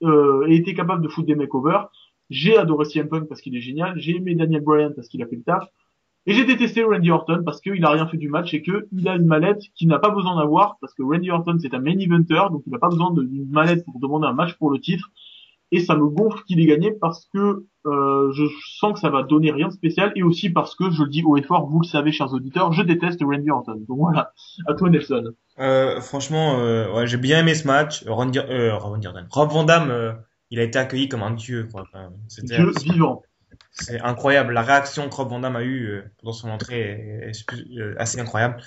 [0.03, 1.89] euh, ait été capable de foutre des makeovers.
[2.29, 3.97] J'ai adoré CM Punk parce qu'il est génial.
[3.97, 5.67] J'ai aimé Daniel Bryan parce qu'il a fait le taf.
[6.25, 9.07] Et j'ai détesté Randy Orton parce qu'il a rien fait du match et que il
[9.09, 11.97] a une mallette qu'il n'a pas besoin d'avoir parce que Randy Orton c'est un main
[11.99, 15.11] eventer donc il n'a pas besoin d'une mallette pour demander un match pour le titre
[15.71, 18.45] et ça me gonfle qu'il ait gagné parce que euh, je
[18.77, 21.23] sens que ça va donner rien de spécial et aussi parce que je le dis
[21.25, 24.31] haut et fort vous le savez chers auditeurs je déteste Randy Orton donc voilà
[24.67, 28.03] à toi Nelson Euh, franchement, euh, ouais, j'ai bien aimé ce match.
[28.07, 28.75] Randy, euh.
[28.77, 30.13] Rob Van Dam, euh,
[30.49, 31.83] il a été accueilli comme un dieu, quoi.
[31.83, 32.09] Enfin,
[32.43, 33.21] Dieu vivant
[33.73, 34.53] c'est incroyable.
[34.53, 37.31] La réaction que Rob Van Dam a eue euh, dans son entrée est,
[37.77, 38.61] euh, assez incroyable.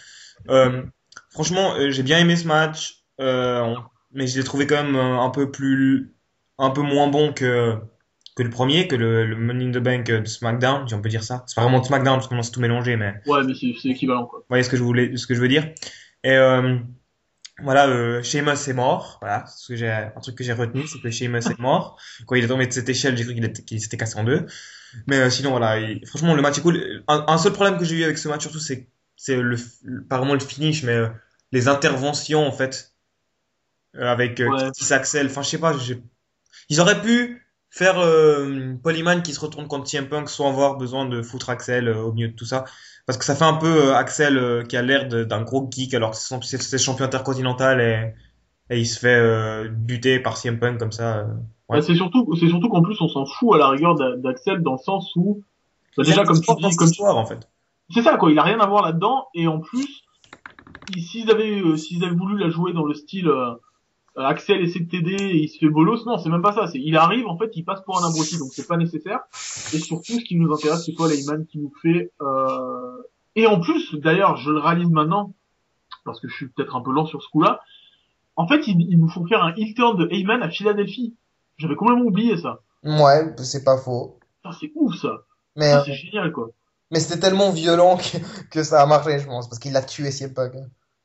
[0.51, 0.83] Euh,
[1.31, 3.75] franchement, j'ai bien aimé ce match, euh,
[4.13, 6.15] mais je l'ai trouvé quand même un peu plus,
[6.59, 7.77] un peu moins bon que
[8.37, 11.09] que le premier, que le, le Money in the Bank de SmackDown, si on peut
[11.09, 11.43] dire ça.
[11.47, 13.89] C'est pas vraiment de SmackDown parce qu'on s'est tout mélangé, mais ouais mais c'est c'est
[13.89, 15.67] équivalent quoi vous voyez ce que je voulais, ce que je veux dire.
[16.23, 16.77] Et euh,
[17.63, 19.17] voilà, euh, Sheamus est mort.
[19.23, 21.99] Voilà, ce que j'ai, un truc que j'ai retenu, c'est que Sheamus est mort.
[22.27, 24.25] Quand il est tombé de cette échelle, j'ai cru qu'il était- qu'il s'était cassé en
[24.25, 24.45] deux.
[25.07, 27.03] Mais euh, sinon, voilà, il- franchement, le match est cool.
[27.09, 29.57] Un, un seul problème que j'ai eu avec ce match, surtout, c'est, c'est le,
[30.11, 31.09] vraiment le finish, mais euh,
[31.53, 32.95] les interventions, en fait,
[33.97, 34.93] euh, avec euh, Ouais.
[34.93, 35.27] Axel.
[35.27, 36.03] Enfin, je sais pas, j'ai-
[36.71, 37.97] ils auraient pu faire
[38.83, 42.29] Polyman qui se retourne contre CM Punk sans avoir besoin de foutre Axel au milieu
[42.29, 42.65] de tout ça.
[43.07, 46.17] Parce que ça fait un peu Axel qui a l'air d'un gros geek alors que
[46.17, 48.15] c'est son- c'est c'est champion intercontinental et,
[48.71, 51.19] et il se fait euh, buter par CM Punk comme ça.
[51.19, 51.25] euh.
[51.69, 51.79] Ouais.
[51.79, 54.63] Bah, c'est surtout c'est surtout qu'en plus on s'en fout à la rigueur d'A- d'Axel
[54.63, 55.43] dans le sens où
[55.97, 57.49] bah, déjà comme tu dis comme histoire en fait.
[57.95, 60.03] C'est ça quoi, il a rien à voir là-dedans et en plus
[60.95, 63.51] ils- s'ils avaient euh, s'ils avaient voulu la jouer dans le style euh,
[64.19, 66.67] euh, Axel essaie de t'aider et il se fait bolos, non, c'est même pas ça,
[66.69, 69.21] c'est il arrive en fait, il passe pour un abruti donc c'est pas nécessaire
[69.75, 73.03] et surtout ce qui nous intéresse c'est Paul Heyman qui nous fait euh...
[73.35, 75.35] et en plus d'ailleurs, je le réalise maintenant
[76.05, 77.61] parce que je suis peut-être un peu lent sur ce coup-là.
[78.37, 81.15] En fait, ils, ils nous font faire un heel turn de Heyman à Philadelphie.
[81.59, 82.61] J'avais complètement oublié ça.
[82.85, 84.19] Ouais, c'est pas faux.
[84.61, 85.23] C'est ouf ça.
[85.57, 86.51] Mais, Ça, euh, c'est génial quoi.
[86.91, 88.19] mais c'était tellement violent que,
[88.51, 90.53] que ça a marché, je pense, parce qu'il a tué CM Punk.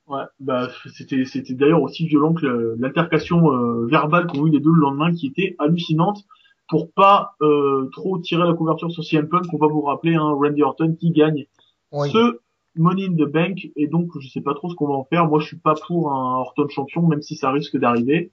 [0.08, 0.68] Ouais, bah
[0.98, 5.14] c'était c'était d'ailleurs aussi violent que l'altercation euh, verbale qu'ont eu les deux le lendemain,
[5.14, 6.20] qui était hallucinante.
[6.68, 10.24] Pour pas euh, trop tirer la couverture sur CM Punk, on va vous rappeler hein,
[10.34, 11.46] Randy Orton qui gagne
[11.94, 12.10] Oui.
[12.12, 12.40] ce
[12.76, 15.28] Money in the Bank et donc je sais pas trop ce qu'on va en faire.
[15.28, 18.32] Moi, je suis pas pour un Orton champion, même si ça risque d'arriver.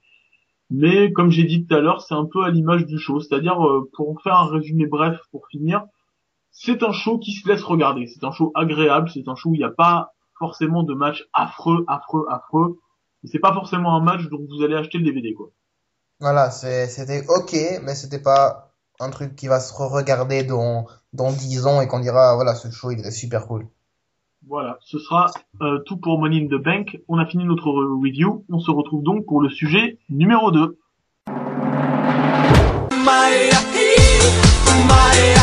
[0.69, 3.59] Mais comme j'ai dit tout à l'heure, c'est un peu à l'image du show, c'est-à-dire
[3.65, 5.85] euh, pour faire un résumé bref pour finir,
[6.51, 9.55] c'est un show qui se laisse regarder, c'est un show agréable, c'est un show où
[9.55, 12.79] il n'y a pas forcément de match affreux, affreux, affreux.
[13.25, 15.49] C'est pas forcément un match dont vous allez acheter le DVD quoi.
[16.19, 21.65] Voilà, c'était ok, mais c'était pas un truc qui va se re-regarder dans, dans 10
[21.65, 23.67] ans et qu'on dira, voilà, ce show, il est super cool.
[24.49, 25.27] Voilà, ce sera
[25.61, 26.99] euh, tout pour Money in the Bank.
[27.07, 28.45] On a fini notre re- review.
[28.49, 30.79] On se retrouve donc pour le sujet numéro 2.
[31.29, 31.33] Et
[35.11, 35.38] donc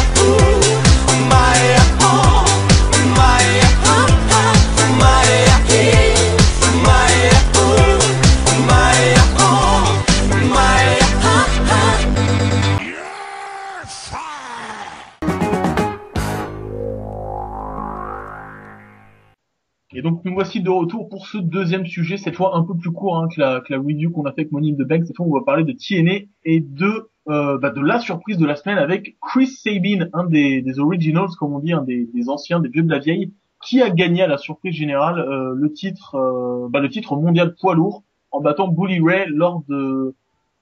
[20.36, 23.40] voici de retour pour ce deuxième sujet, cette fois un peu plus court hein, que,
[23.40, 25.06] la, que la review qu'on a fait avec Money the Bank.
[25.06, 28.44] Cette fois, on va parler de TNA et de euh, bah, de la surprise de
[28.44, 32.28] la semaine avec Chris Sabin, un des, des originals, comme on dit, un des, des
[32.28, 33.32] anciens, des vieux de la vieille,
[33.64, 37.54] qui a gagné à la surprise générale euh, le titre euh, bah, le titre mondial
[37.54, 40.14] poids lourd en battant Bully Ray lors de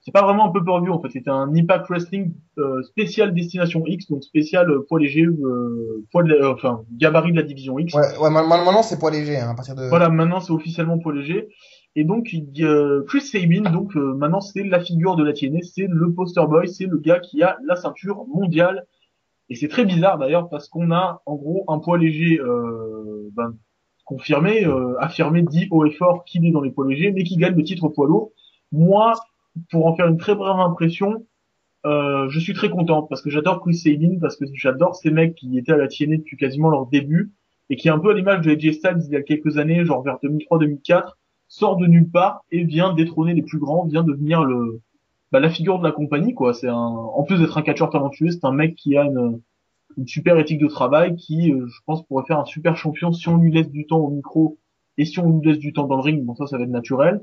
[0.05, 3.33] c'est pas vraiment un peu per view en fait, c'était un Impact Wrestling euh, spécial
[3.33, 7.37] Destination X, donc spécial euh, poids léger, euh, poids de la- euh, enfin gabarit de
[7.37, 7.93] la division X.
[7.95, 9.89] Ouais, ouais, ma- ma- maintenant c'est poids léger, hein, à partir de...
[9.89, 11.47] Voilà, maintenant c'est officiellement poids léger.
[11.95, 12.29] Et donc
[12.61, 16.45] euh, Chris Sabin, donc euh, maintenant c'est la figure de la TNA, c'est le poster
[16.47, 18.85] boy, c'est le gars qui a la ceinture mondiale.
[19.49, 23.55] Et c'est très bizarre d'ailleurs parce qu'on a en gros un poids léger euh, ben,
[24.03, 27.37] confirmé, euh, affirmé, dit haut et fort qu'il est dans les poids légers, mais qui
[27.37, 28.31] gagne le titre poids lourd.
[28.71, 29.13] Moi,
[29.69, 31.25] pour en faire une très brève impression,
[31.85, 35.35] euh, je suis très content parce que j'adore Chris Sabin, parce que j'adore ces mecs
[35.35, 37.31] qui étaient à la TNA depuis quasiment leur début
[37.69, 39.85] et qui est un peu à l'image de AJ Styles il y a quelques années,
[39.85, 41.13] genre vers 2003-2004,
[41.47, 44.81] sort de nulle part et vient détrôner les plus grands, vient devenir le
[45.31, 46.53] bah, la figure de la compagnie quoi.
[46.53, 49.41] C'est un en plus d'être un catcheur talentueux, c'est un mec qui a une
[49.97, 53.29] une super éthique de travail qui, euh, je pense, pourrait faire un super champion si
[53.29, 54.57] on lui laisse du temps au micro
[54.97, 56.23] et si on lui laisse du temps dans le ring.
[56.23, 57.21] Bon ça, ça va être naturel.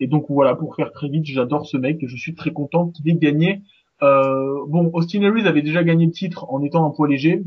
[0.00, 2.88] Et donc voilà, pour faire très vite, j'adore ce mec et je suis très content
[2.88, 3.62] qu'il ait gagné.
[4.02, 7.44] Euh, bon, Austin Aries avait déjà gagné le titre en étant un poids léger,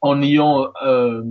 [0.00, 1.22] en ayant euh,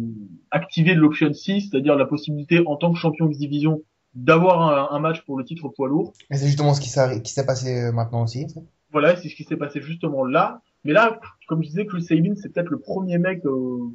[0.52, 3.82] activé l'option 6, c'est-à-dire la possibilité en tant que champion X division
[4.14, 6.14] d'avoir un, un match pour le titre poids lourd.
[6.32, 8.48] Et c'est justement ce qui s'est passé euh, maintenant aussi.
[8.92, 10.62] Voilà, c'est ce qui s'est passé justement là.
[10.86, 13.92] Mais là, comme je disais, Chris Sabin, c'est peut-être le premier mec euh,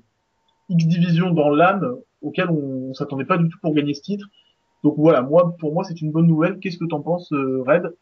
[0.68, 4.26] X division dans l'âme auquel on, on s'attendait pas du tout pour gagner ce titre.
[4.82, 6.58] Donc voilà, moi, pour moi, c'est une bonne nouvelle.
[6.58, 7.94] Qu'est-ce que t'en penses, euh, Red?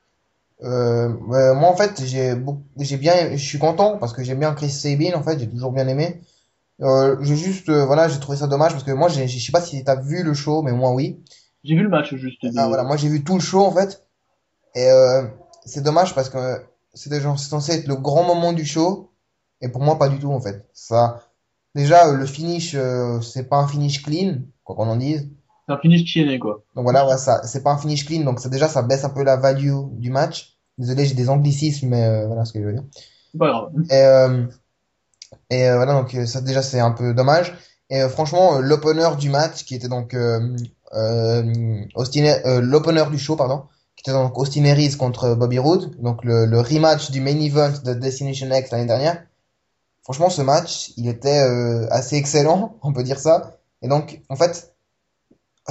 [0.64, 1.08] Euh,
[1.54, 2.34] moi en fait j'ai
[2.78, 5.70] j'ai bien je suis content parce que j'aime bien Chris Sabin en fait j'ai toujours
[5.70, 6.20] bien aimé.
[6.80, 9.60] Euh, j'ai juste euh, voilà j'ai trouvé ça dommage parce que moi je sais pas
[9.60, 11.22] si t'as vu le show mais moi oui.
[11.62, 12.44] J'ai vu le match juste.
[12.56, 14.04] ah, voilà moi j'ai vu tout le show en fait.
[14.74, 15.22] Et euh,
[15.64, 16.60] c'est dommage parce que
[16.92, 19.12] c'est censé être le grand moment du show.
[19.60, 20.68] Et pour moi pas du tout en fait.
[20.72, 21.22] Ça
[21.76, 25.30] déjà le finish euh, c'est pas un finish clean quoi qu'on en dise
[25.68, 26.62] C'est un finish TNA, quoi.
[26.74, 29.10] donc voilà, ouais, ça, c'est pas un finish clean, donc ça, déjà, ça baisse un
[29.10, 30.56] peu la value du match.
[30.78, 32.84] Désolé, j'ai des anglicismes, mais euh, voilà ce que je veux dire.
[33.32, 33.72] C'est pas grave.
[33.90, 34.46] Et, euh,
[35.50, 37.54] et euh, voilà, donc ça déjà, c'est un peu dommage.
[37.90, 40.16] Et franchement, l'opener du match, qui était donc
[41.94, 46.46] Austin, l'opener du show, pardon, qui était donc Austin Aries contre Bobby Roode, donc le,
[46.46, 49.22] le rematch du main event de Destination X l'année dernière.
[50.02, 51.40] Franchement, ce match, il était
[51.90, 53.58] assez excellent, on peut dire ça.
[53.82, 54.72] Et donc, en fait,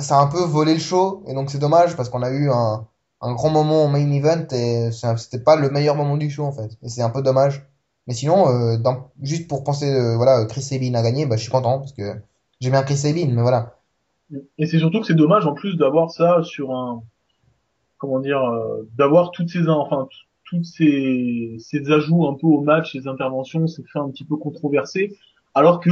[0.01, 2.49] ça a un peu volé le show, et donc c'est dommage parce qu'on a eu
[2.51, 2.87] un,
[3.21, 6.51] un grand moment au main event et c'était pas le meilleur moment du show en
[6.51, 6.77] fait.
[6.83, 7.65] Et c'est un peu dommage.
[8.07, 11.41] Mais sinon, euh, dans- juste pour penser, euh, voilà, Chris Sabin a gagné, bah, je
[11.43, 12.03] suis content parce que
[12.61, 13.79] j'aime bien Chris Sabin, mais voilà.
[14.57, 17.03] Et c'est surtout que c'est dommage en plus d'avoir ça sur un,
[17.97, 20.07] comment dire, euh, d'avoir toutes ces, enfin,
[20.45, 24.37] toutes ces, ces ajouts un peu au match, ces interventions, ces faits un petit peu
[24.37, 25.17] controversés,
[25.55, 25.91] alors que,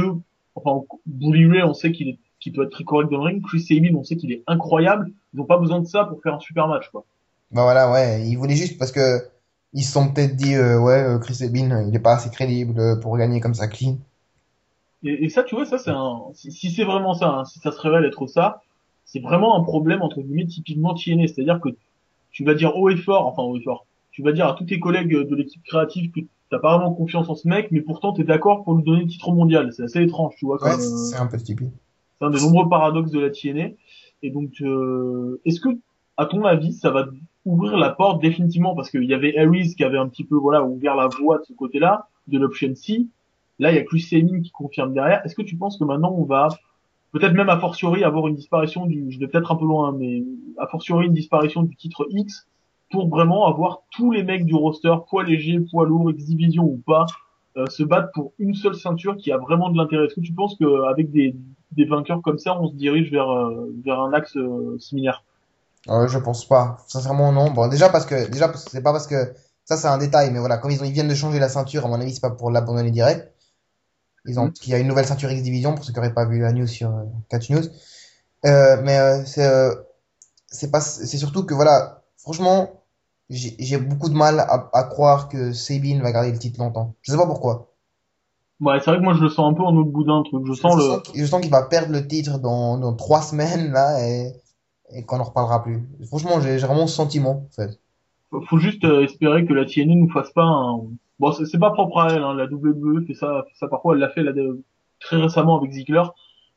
[0.54, 3.42] enfin, Bully Ray, on sait qu'il est, qu'il peut être très correct dans le ring,
[3.42, 6.34] Chris Sabin, on sait qu'il est incroyable, ils n'ont pas besoin de ça pour faire
[6.34, 7.04] un super match, quoi.
[7.52, 9.20] Bah voilà, ouais, ils voulaient juste parce que
[9.72, 12.78] ils se sont peut-être dit, euh, ouais, euh, Chris Sabin, il est pas assez crédible
[12.78, 13.98] euh, pour gagner comme ça clean.
[15.02, 17.58] Et, et ça, tu vois, ça c'est un, si, si c'est vraiment ça, hein, si
[17.58, 18.62] ça se révèle être ça,
[19.04, 21.68] c'est vraiment un problème entre guillemets typiquement TNA, c'est-à-dire que
[22.32, 24.64] tu vas dire haut et fort, enfin haut et fort, tu vas dire à tous
[24.64, 26.20] tes collègues de l'équipe créative que
[26.50, 29.08] t'as pas vraiment confiance en ce mec, mais pourtant t'es d'accord pour lui donner le
[29.08, 29.72] titre mondial.
[29.72, 30.62] C'est assez étrange, tu vois.
[30.62, 31.70] Ouais, euh, c'est un peu stupide.
[32.18, 33.74] C'est un des nombreux paradoxes de la TNA.
[34.22, 35.68] Et donc, euh, est-ce que,
[36.16, 37.06] à ton avis, ça va
[37.44, 38.74] ouvrir la porte définitivement?
[38.74, 41.44] Parce qu'il y avait Harris qui avait un petit peu voilà ouvert la voie de
[41.44, 43.06] ce côté-là de l'option C.
[43.58, 45.24] Là, il y a Chris Sabin qui confirme derrière.
[45.24, 46.48] Est-ce que tu penses que maintenant on va
[47.12, 50.22] peut-être même a fortiori avoir une disparition du, je vais peut-être un peu loin, mais
[50.58, 52.46] a fortiori une disparition du titre X
[52.90, 57.06] pour vraiment avoir tous les mecs du roster, poids léger, poids lourd, X-Division ou pas,
[57.56, 60.06] euh, se battre pour une seule ceinture qui a vraiment de l'intérêt?
[60.06, 61.34] Est-ce que tu penses qu'avec des,
[61.76, 65.24] des vainqueurs comme ça, on se dirige vers, euh, vers un axe euh, similaire
[65.88, 66.78] Euh, je pense pas.
[66.88, 67.50] Sincèrement, non.
[67.50, 69.34] Bon, déjà parce que, déjà c'est pas parce que,
[69.64, 71.84] ça c'est un détail, mais voilà, comme ils ont, ils viennent de changer la ceinture,
[71.86, 73.32] à mon avis, c'est pas pour l'abandonner direct.
[74.26, 74.52] Ils ont, Mm.
[74.64, 76.52] il y a une nouvelle ceinture X Division, pour ceux qui auraient pas vu la
[76.52, 77.64] news sur euh, Catch News.
[78.46, 79.48] Euh, mais, c'est,
[80.48, 82.82] c'est pas, c'est surtout que voilà, franchement,
[83.30, 86.94] j'ai, j'ai beaucoup de mal à, à croire que Sabine va garder le titre longtemps.
[87.02, 87.72] Je sais pas pourquoi.
[88.60, 90.46] Ouais, c'est vrai que moi je le sens un peu en autre boudin, truc.
[90.46, 93.20] Je sens je le, sens je sens qu'il va perdre le titre dans, dans trois
[93.20, 94.32] semaines, là, et,
[94.94, 95.82] et qu'on en reparlera plus.
[96.06, 97.78] Franchement, j'ai, vraiment ce sentiment, en fait.
[98.48, 100.80] faut juste euh, espérer que la TNA nous fasse pas un,
[101.18, 102.34] bon, c'est pas propre à elle, hein.
[102.34, 104.32] La WWE fait ça, fait ça parfois, elle l'a fait là,
[105.00, 106.04] très récemment avec Ziggler.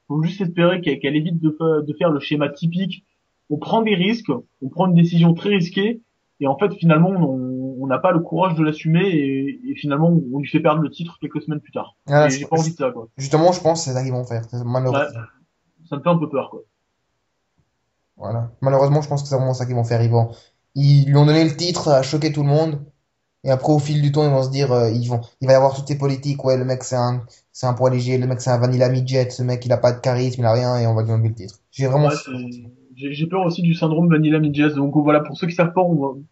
[0.07, 3.03] faut juste espérer qu'elle évite de, de faire le schéma typique.
[3.49, 4.31] On prend des risques,
[4.61, 6.01] on prend une décision très risquée,
[6.39, 7.48] et en fait finalement on
[7.79, 10.89] on n'a pas le courage de l'assumer et, et finalement on lui fait perdre le
[10.89, 11.95] titre quelques semaines plus tard.
[12.07, 13.07] Ah, et j'ai pas envie de ça quoi.
[13.17, 14.43] Justement, je pense que c'est ça qu'ils vont faire.
[14.51, 14.59] Ouais,
[15.89, 16.61] ça me fait un peu peur quoi.
[18.17, 18.51] Voilà.
[18.61, 20.01] Malheureusement, je pense que c'est vraiment ça qu'ils vont faire.
[20.03, 20.31] Ils vont,
[20.75, 22.81] ils lui ont donné le titre, a choqué tout le monde.
[23.45, 25.53] Et après, au fil du temps, ils vont se dire, euh, ils vont, il va
[25.53, 26.43] y avoir toutes ces politiques.
[26.43, 28.17] Ouais, le mec, c'est un, c'est un poids léger.
[28.17, 29.29] Le mec, c'est un vanilla midget.
[29.29, 31.29] Ce mec, il a pas de charisme, il a rien, et on va lui enlever
[31.29, 31.55] le titre.
[31.71, 32.15] J'ai vraiment, Ouais,
[32.99, 34.75] j'ai peur aussi du syndrome Vanilla Midgets.
[34.75, 35.83] Donc voilà, pour ceux qui savent pas,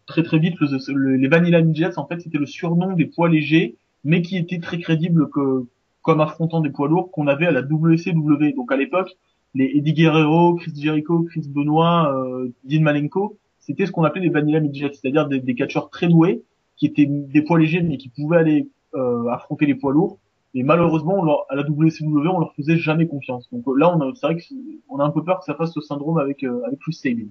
[0.06, 3.28] très très vite, le- le- les Vanilla Midgets, en fait, c'était le surnom des poids
[3.28, 5.64] légers, mais qui était très crédible que,
[6.02, 8.52] comme affrontant des poids lourds qu'on avait à la WCW.
[8.54, 9.16] Donc à l'époque,
[9.54, 14.30] les Eddie Guerrero, Chris Jericho, Chris Benoit, euh, Dean Malenko, c'était ce qu'on appelait les
[14.30, 16.42] Vanilla Midgets, c'est-à-dire des, des catcheurs très doués,
[16.76, 20.18] qui étaient des poids légers, mais qui pouvaient aller euh, affronter les poids lourds.
[20.54, 23.48] Et malheureusement, à la WCW, on leur faisait jamais confiance.
[23.52, 24.54] Donc euh, là, on a, c'est vrai que c'est-
[24.88, 27.26] on a un peu peur que ça fasse ce syndrome avec euh, avec Chris Sabin.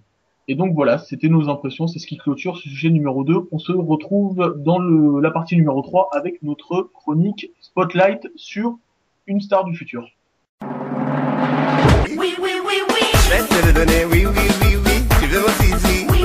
[0.47, 3.49] Et donc voilà, c'était nos impressions, c'est ce qui clôture ce sujet numéro 2.
[3.51, 8.77] On se retrouve dans le, la partie numéro 3 avec notre chronique Spotlight sur
[9.25, 10.07] une star du futur.
[10.61, 13.01] Oui, oui, oui, oui.
[13.13, 15.27] Je vais te donner, oui, oui, oui, oui.
[15.27, 15.43] Veux
[16.13, 16.16] oui,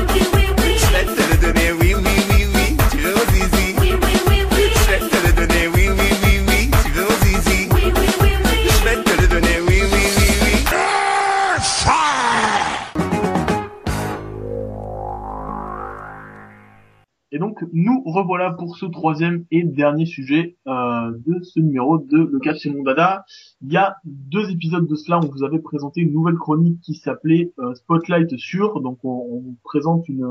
[17.42, 22.38] donc nous revoilà pour ce troisième et dernier sujet euh, de ce numéro de Le
[22.38, 23.24] Catch c'est mon dada.
[23.62, 26.94] Il y a deux épisodes de cela, on vous avait présenté une nouvelle chronique qui
[26.94, 28.81] s'appelait euh, Spotlight sur.
[28.81, 30.24] Donc on, on vous présente une,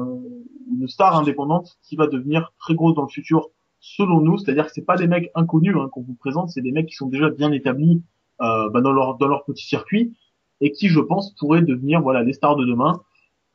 [0.74, 3.50] une star indépendante qui va devenir très grosse dans le futur
[3.82, 4.38] selon nous.
[4.38, 6.96] C'est-à-dire que c'est pas des mecs inconnus hein, qu'on vous présente, c'est des mecs qui
[6.96, 8.02] sont déjà bien établis
[8.42, 10.16] euh, bah, dans leur dans leur petit circuit
[10.62, 13.02] et qui je pense pourraient devenir voilà les stars de demain.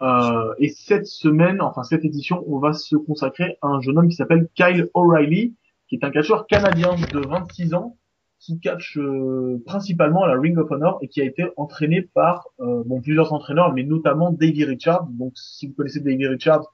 [0.03, 4.09] Euh, et cette semaine, enfin cette édition, on va se consacrer à un jeune homme
[4.09, 5.55] qui s'appelle Kyle O'Reilly,
[5.89, 7.97] qui est un catcheur canadien de 26 ans,
[8.39, 12.49] qui catch euh, principalement à la Ring of Honor et qui a été entraîné par
[12.61, 15.07] euh, bon plusieurs entraîneurs, mais notamment Davey Richards.
[15.11, 16.71] Donc si vous connaissez Davey Richards,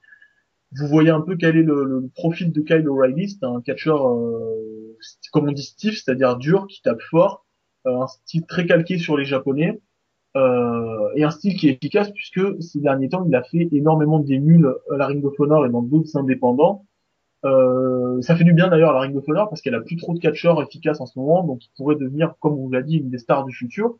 [0.75, 3.29] vous voyez un peu quel est le, le profil de Kyle O'Reilly.
[3.29, 4.97] C'est un catcheur, euh,
[5.31, 7.45] comme on dit stiff, c'est-à-dire dur, qui tape fort,
[7.85, 9.81] euh, un style très calqué sur les japonais.
[10.35, 14.17] Euh, et un style qui est efficace puisque ces derniers temps il a fait énormément
[14.17, 16.85] d'émules à la Ring of Honor et dans d'autres indépendants.
[17.45, 19.97] Euh, ça fait du bien d'ailleurs à la Ring of Honor parce qu'elle a plus
[19.97, 22.97] trop de catcheurs efficaces en ce moment, donc il pourrait devenir, comme on l'a dit,
[22.97, 23.97] une des stars du futur.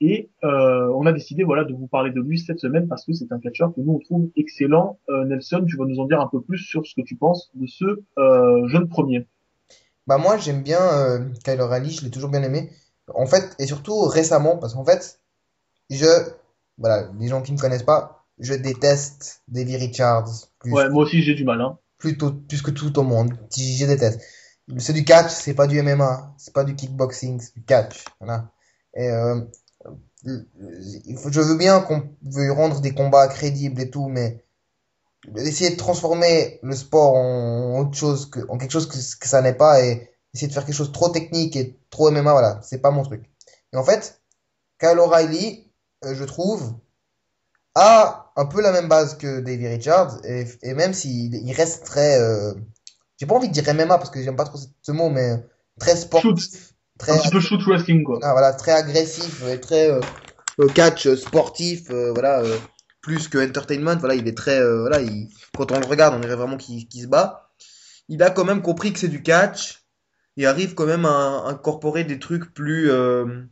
[0.00, 3.12] Et euh, on a décidé voilà de vous parler de lui cette semaine parce que
[3.12, 4.98] c'est un catcheur que nous on trouve excellent.
[5.10, 7.50] Euh, Nelson, tu vas nous en dire un peu plus sur ce que tu penses
[7.54, 7.84] de ce
[8.18, 9.26] euh, jeune premier.
[10.06, 12.70] Bah moi j'aime bien euh, Kyle O'Reilly, je l'ai toujours bien aimé.
[13.14, 15.20] En fait, et surtout récemment, parce qu'en fait,
[15.90, 16.06] je,
[16.78, 21.04] voilà, les gens qui ne me connaissent pas, je déteste Davey Richards plus, Ouais, moi
[21.04, 21.60] aussi j'ai du mal.
[21.60, 21.78] Hein.
[21.98, 23.32] plutôt, plus que tout au monde.
[23.54, 24.20] Je, déteste.
[24.78, 28.04] C'est du catch, c'est pas du MMA, c'est pas du kickboxing, c'est du catch.
[28.20, 28.50] Voilà.
[28.94, 29.40] Et euh,
[30.24, 34.44] je veux bien qu'on veuille rendre des combats crédibles et tout, mais
[35.36, 39.42] essayer de transformer le sport en autre chose que, en quelque chose que, que ça
[39.42, 42.60] n'est pas et essayer de faire quelque chose de trop technique et trop MMA, voilà,
[42.62, 43.28] c'est pas mon truc.
[43.72, 44.20] Et en fait,
[44.78, 45.69] Kyle O'Reilly,
[46.02, 46.74] je trouve,
[47.74, 51.84] a un peu la même base que Davey Richards et, et même s'il il reste
[51.84, 52.54] très, euh,
[53.18, 55.44] j'ai pas envie de dire MMA parce que j'aime pas trop ce, mot, mais
[55.78, 58.18] très sportif, très Un petit peu shoot wrestling quoi.
[58.22, 60.00] ah, voilà, très agressif et très euh,
[60.60, 62.56] euh, catch euh, sportif, euh, voilà, euh,
[63.00, 63.96] plus que entertainment.
[63.96, 66.86] Voilà, il est très, euh, voilà, il, quand on le regarde, on dirait vraiment qu'il
[66.90, 67.50] se bat.
[68.08, 69.84] Il a quand même compris que c'est du catch.
[70.36, 73.44] Il arrive quand même à, incorporer des trucs plus, euh,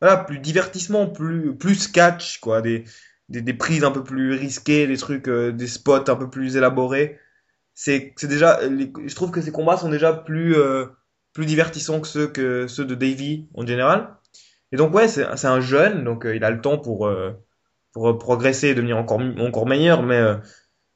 [0.00, 2.84] voilà, plus divertissement, plus, plus catch, quoi, des,
[3.28, 6.56] des, des prises un peu plus risquées, des trucs, euh, des spots un peu plus
[6.56, 7.18] élaborés.
[7.74, 10.86] C'est, c'est déjà, je trouve que ces combats sont déjà plus, euh,
[11.32, 14.16] plus divertissants que ceux que ceux de Davy en général.
[14.72, 17.32] Et donc ouais, c'est c'est un jeune, donc euh, il a le temps pour euh,
[17.92, 20.02] pour euh, progresser et devenir encore encore meilleur.
[20.02, 20.36] Mais euh,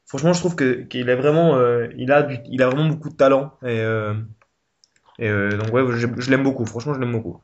[0.06, 1.58] franchement, je trouve que qu'il est vraiment,
[1.96, 3.56] il a il a vraiment beaucoup de talent.
[3.64, 3.82] Et
[5.18, 6.66] et donc ouais, je, je l'aime beaucoup.
[6.66, 7.40] Franchement, je l'aime beaucoup.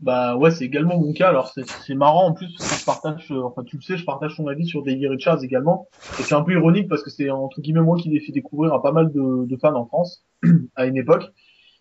[0.00, 1.28] Bah ouais, c'est également mon cas.
[1.28, 4.04] Alors c'est marrant en plus parce que je partage, euh, enfin tu le sais, je
[4.04, 5.88] partage ton avis sur Davey Richards également.
[6.18, 8.74] Et c'est un peu ironique parce que c'est entre guillemets moi qui l'ai fait découvrir
[8.74, 10.24] à pas mal de, de fans en France
[10.76, 11.32] à une époque.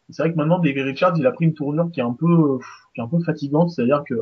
[0.10, 2.60] C'est vrai que maintenant Davey Richards, il a pris une tournure qui est un peu,
[2.94, 4.16] qui est un peu fatigante, c'est-à-dire que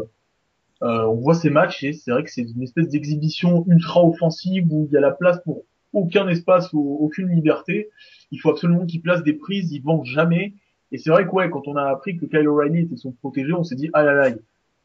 [0.84, 4.66] euh, on voit ses matchs et c'est vrai que c'est une espèce d'exhibition ultra offensive
[4.72, 5.64] où il y a la place pour
[5.94, 7.90] aucun espace ou aucune liberté.
[8.32, 10.56] Il faut absolument qu'il place des prises, il vend jamais.
[10.92, 13.54] Et c'est vrai que ouais, quand on a appris que Kyle O'Reilly était son protégé,
[13.54, 14.30] on s'est dit ah là là,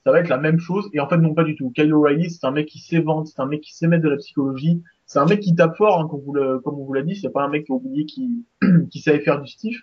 [0.05, 0.89] ça va être la même chose.
[0.93, 1.71] Et en fait, non, pas du tout.
[1.71, 4.09] Kyle O'Reilly, c'est un mec qui sait vendre, c'est un mec qui sait mettre de
[4.09, 4.81] la psychologie.
[5.05, 6.23] C'est un mec qui tape fort, hein, comme,
[6.79, 7.17] on vous l'a dit.
[7.17, 8.45] C'est pas un mec qui a oublié qui,
[8.91, 9.83] qui savait faire du stiff.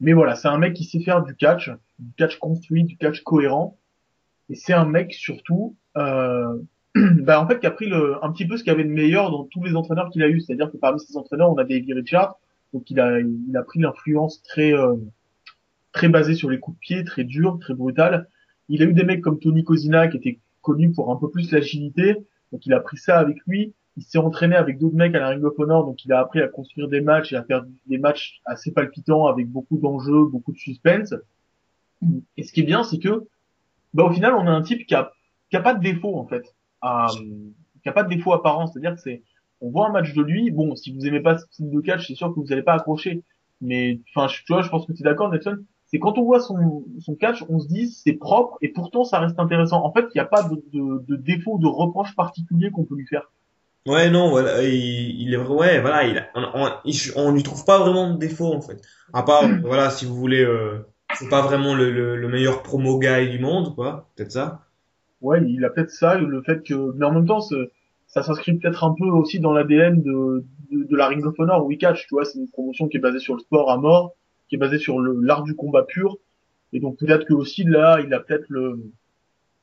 [0.00, 3.22] Mais voilà, c'est un mec qui sait faire du catch, du catch construit, du catch
[3.22, 3.78] cohérent.
[4.50, 6.58] Et c'est un mec surtout, euh,
[6.94, 8.90] bah, en fait, qui a pris le, un petit peu ce qu'il y avait de
[8.90, 10.40] meilleur dans tous les entraîneurs qu'il a eu.
[10.40, 12.38] C'est-à-dire que parmi ses entraîneurs, on a Davey Richards,
[12.74, 14.94] donc il a, il a pris l'influence très, euh,
[15.94, 18.28] très basée sur les coups de pied, très dur, très brutal.
[18.68, 21.50] Il a eu des mecs comme Tony Kozina qui était connu pour un peu plus
[21.52, 22.16] l'agilité,
[22.52, 23.72] donc il a pris ça avec lui.
[23.96, 26.40] Il s'est entraîné avec d'autres mecs à la Ring of Honor, donc il a appris
[26.40, 30.52] à construire des matchs et à faire des matchs assez palpitants avec beaucoup d'enjeux, beaucoup
[30.52, 31.14] de suspense.
[32.36, 33.28] Et ce qui est bien, c'est que,
[33.94, 35.12] bah, au final, on a un type qui a,
[35.48, 36.42] qui a pas de défaut, en fait.
[36.82, 37.06] À,
[37.82, 38.66] qui a pas de défaut apparent.
[38.66, 39.22] C'est-à-dire que c'est,
[39.60, 40.50] on voit un match de lui.
[40.50, 42.74] Bon, si vous aimez pas ce style de catch, c'est sûr que vous allez pas
[42.74, 43.22] accrocher.
[43.60, 45.58] Mais, enfin, tu vois, je pense que tu es d'accord, Nelson.
[45.94, 49.20] C'est quand on voit son, son catch, on se dit c'est propre et pourtant ça
[49.20, 49.84] reste intéressant.
[49.84, 52.96] En fait, il n'y a pas de, de, de défaut, de reproche particulier qu'on peut
[52.96, 53.30] lui faire.
[53.86, 57.44] Ouais, non, voilà, il, il est vrai, ouais, voilà, il, on, on, il- on lui
[57.44, 58.82] trouve pas vraiment de défaut, en fait.
[59.12, 60.78] À part, voilà, si vous voulez, euh,
[61.14, 64.62] c'est pas vraiment le, le, le meilleur promo guy du monde, quoi, peut-être ça.
[65.20, 68.84] Ouais, il a peut-être ça, le fait que, mais en même temps, ça s'inscrit peut-être
[68.84, 72.06] un peu aussi dans l'ADN de, de, de la Ring of Honor où il catch,
[72.06, 74.12] tu vois, c'est une promotion qui est basée sur le sport à mort,
[74.48, 76.18] qui est basée sur l'art du combat pur,
[76.72, 78.90] et donc peut-être que aussi là, il a peut-être le.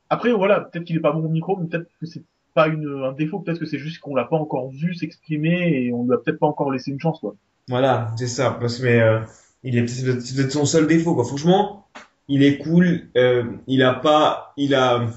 [0.09, 2.23] Après, voilà, peut-être qu'il est pas bon au micro, mais peut-être que c'est
[2.53, 5.93] pas une, un défaut, peut-être que c'est juste qu'on l'a pas encore vu s'exprimer et
[5.93, 7.35] on lui a peut-être pas encore laissé une chance, quoi.
[7.69, 9.19] Voilà, c'est ça, parce que, mais, euh,
[9.63, 11.23] il est, peut-être son seul défaut, quoi.
[11.23, 11.85] Franchement,
[12.27, 15.07] il est cool, euh, il a pas, il a,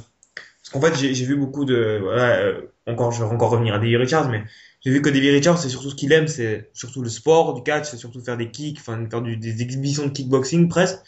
[0.65, 3.79] parce qu'en fait, j'ai, vu beaucoup de, voilà, euh, encore, je vais encore revenir à
[3.79, 4.45] Davey Richards, mais
[4.81, 7.63] j'ai vu que Davey Richards, c'est surtout ce qu'il aime, c'est surtout le sport du
[7.63, 10.99] catch, c'est surtout faire des kicks, enfin, faire du, des exhibitions de kickboxing, presque,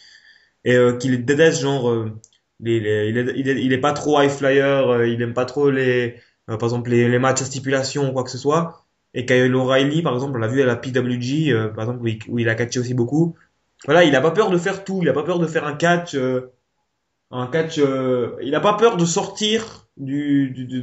[0.64, 2.12] et, euh, qu'il déteste, genre, euh,
[2.60, 5.34] les, les- il est, il est, il est pas trop high flyer, euh, il aime
[5.34, 6.16] pas trop les,
[6.50, 8.86] euh, par exemple, les, les matchs à stipulation ou quoi que ce soit.
[9.14, 12.06] Et Kyle O'Reilly, par exemple, on l'a vu à la PWG, euh, par exemple, où
[12.08, 13.36] il, où il a catché aussi beaucoup.
[13.86, 15.00] Voilà, il a pas peur de faire tout.
[15.02, 16.52] Il a pas peur de faire un catch, euh,
[17.30, 17.78] un catch.
[17.78, 20.82] euh, il a pas peur de sortir du du du,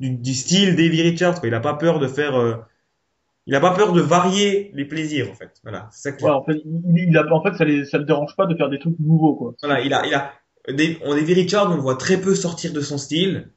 [0.00, 1.40] du, du, style Davey Richards.
[1.40, 1.48] Quoi.
[1.48, 2.36] Il a pas peur de faire.
[2.36, 2.54] euh,
[3.46, 5.50] il a pas peur de varier les plaisirs, en fait.
[5.62, 6.22] Voilà, c'est ça que.
[6.22, 8.54] Ouais, en fait, il, il a, en fait, ça, les, ça le dérange pas de
[8.54, 9.54] faire des trucs nouveaux, quoi.
[9.62, 10.32] Voilà, il a, il a,
[10.68, 13.48] des, on Richards, on le voit très peu sortir de son style.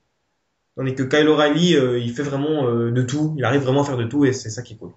[0.75, 3.33] Tandis que Kyle O'Reilly, euh, il fait vraiment euh, de tout.
[3.37, 4.91] Il arrive vraiment à faire de tout et c'est ça qui est cool.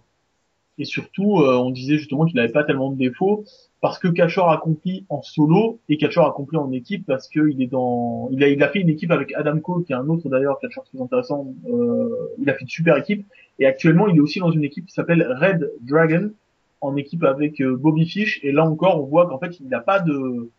[0.78, 3.44] Et surtout, euh, on disait justement qu'il n'avait pas tellement de défauts
[3.80, 7.66] parce que Catchor accompli en solo et Catchor accompli en équipe parce que il est
[7.66, 10.28] dans, il a, il a fait une équipe avec Adam Cole qui est un autre
[10.28, 11.54] d'ailleurs Catchor très intéressant.
[11.70, 12.08] Euh,
[12.38, 13.24] il a fait une super équipe
[13.58, 16.32] et actuellement il est aussi dans une équipe qui s'appelle Red Dragon
[16.80, 19.80] en équipe avec euh, Bobby Fish et là encore on voit qu'en fait il n'a
[19.80, 20.50] pas de,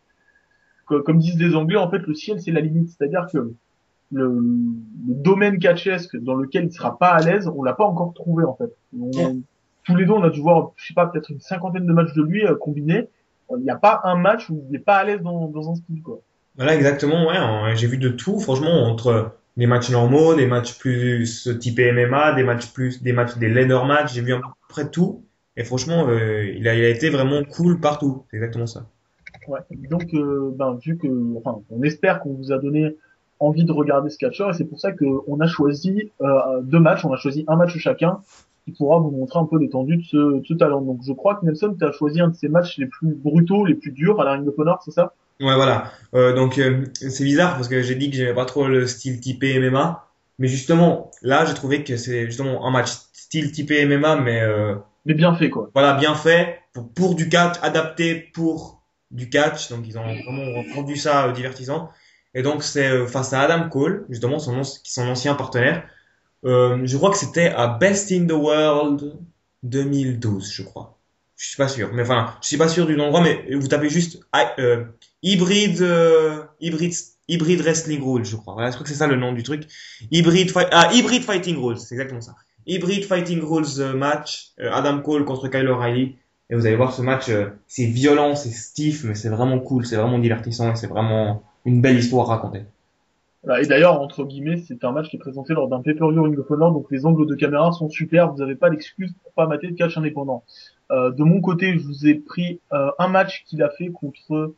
[0.86, 3.52] comme disent les Anglais en fait le ciel c'est la limite, c'est-à-dire que
[4.12, 8.12] le, le domaine catchesque dans lequel il sera pas à l'aise, on l'a pas encore
[8.14, 8.74] trouvé en fait.
[9.90, 12.14] Tous les deux, on a dû voir, je sais pas, peut-être une cinquantaine de matchs
[12.14, 13.08] de lui euh, combinés.
[13.56, 15.74] Il n'y a pas un match où il n'est pas à l'aise dans, dans un
[15.74, 16.20] style, quoi.
[16.56, 17.74] Voilà, exactement, ouais.
[17.74, 22.44] J'ai vu de tout, franchement, entre des matchs normaux, des matchs plus type MMA, des
[22.44, 25.24] matchs plus, des matchs, des leader matchs, j'ai vu à peu près tout.
[25.56, 28.24] Et franchement, euh, il a, il a été vraiment cool partout.
[28.30, 28.86] C'est exactement ça.
[29.48, 29.60] Ouais.
[29.70, 32.96] Donc, euh, ben, vu que, enfin, on espère qu'on vous a donné
[33.40, 37.04] envie de regarder ce catcheur, et c'est pour ça qu'on a choisi euh, deux matchs.
[37.04, 38.20] On a choisi un match chacun
[38.70, 40.80] qui pourra vous montrer un peu l'étendue de ce, de ce talent.
[40.80, 43.64] Donc, je crois que Nelson, tu as choisi un de ces matchs les plus brutaux,
[43.64, 45.14] les plus durs à la Ring of Honor, c'est ça?
[45.40, 45.90] Ouais, voilà.
[46.14, 49.20] Euh, donc, euh, c'est bizarre parce que j'ai dit que j'aimais pas trop le style
[49.20, 50.06] typé MMA.
[50.38, 54.74] Mais justement, là, j'ai trouvé que c'est justement un match style typé MMA, mais euh,
[55.04, 55.70] Mais bien fait, quoi.
[55.74, 59.70] voilà, bien fait pour, pour du catch, adapté pour du catch.
[59.70, 61.90] Donc, ils ont vraiment rendu ça euh, divertissant.
[62.34, 64.62] Et donc, c'est euh, face à Adam Cole, justement, son
[65.02, 65.84] ancien partenaire.
[66.44, 69.14] Euh, je crois que c'était à Best in the World
[69.62, 70.98] 2012, je crois.
[71.36, 73.88] Je suis pas sûr, mais enfin, je suis pas sûr du endroit, mais vous tapez
[73.88, 74.20] juste
[74.58, 74.84] euh,
[75.22, 78.54] Hybrid, euh, Wrestling Rules, je crois.
[78.54, 79.66] Voilà, je crois que c'est ça le nom du truc.
[80.10, 82.34] Hybrid, Fight- ah, Hybrid Fighting Rules, c'est exactement ça.
[82.66, 86.16] Hybrid Fighting Rules euh, match, euh, Adam Cole contre Kyle O'Reilly.
[86.50, 87.30] Et vous allez voir ce match,
[87.68, 91.80] c'est violent, c'est stiff, mais c'est vraiment cool, c'est vraiment divertissant et c'est vraiment une
[91.80, 92.62] belle histoire à raconter.
[93.42, 96.38] Voilà, et d'ailleurs, entre guillemets, c'est un match qui est présenté lors d'un pay-per-view Ring
[96.38, 99.46] of Honor, donc les angles de caméra sont super, vous n'avez pas d'excuse pour pas
[99.46, 100.44] mater de catch indépendant.
[100.90, 104.54] Euh, de mon côté, je vous ai pris euh, un match qu'il a fait contre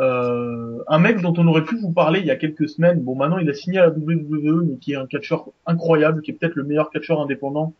[0.00, 3.00] euh, un mec dont on aurait pu vous parler il y a quelques semaines.
[3.00, 6.30] Bon, maintenant il a signé à la WWE, mais qui est un catcheur incroyable, qui
[6.30, 7.74] est peut-être le meilleur catcheur indépendant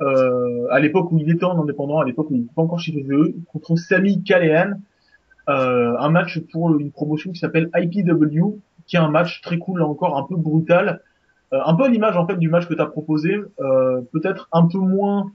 [0.00, 2.78] euh, à l'époque où il était en indépendant, à l'époque où il n'était pas encore
[2.78, 4.74] chez WWE, contre Sami Callihan.
[5.48, 9.78] Euh, un match pour une promotion qui s'appelle IPW, qui est un match très cool
[9.78, 11.02] là encore, un peu brutal,
[11.52, 14.48] euh, un peu à l'image en fait du match que tu as proposé, euh, peut-être
[14.52, 15.30] un peu moins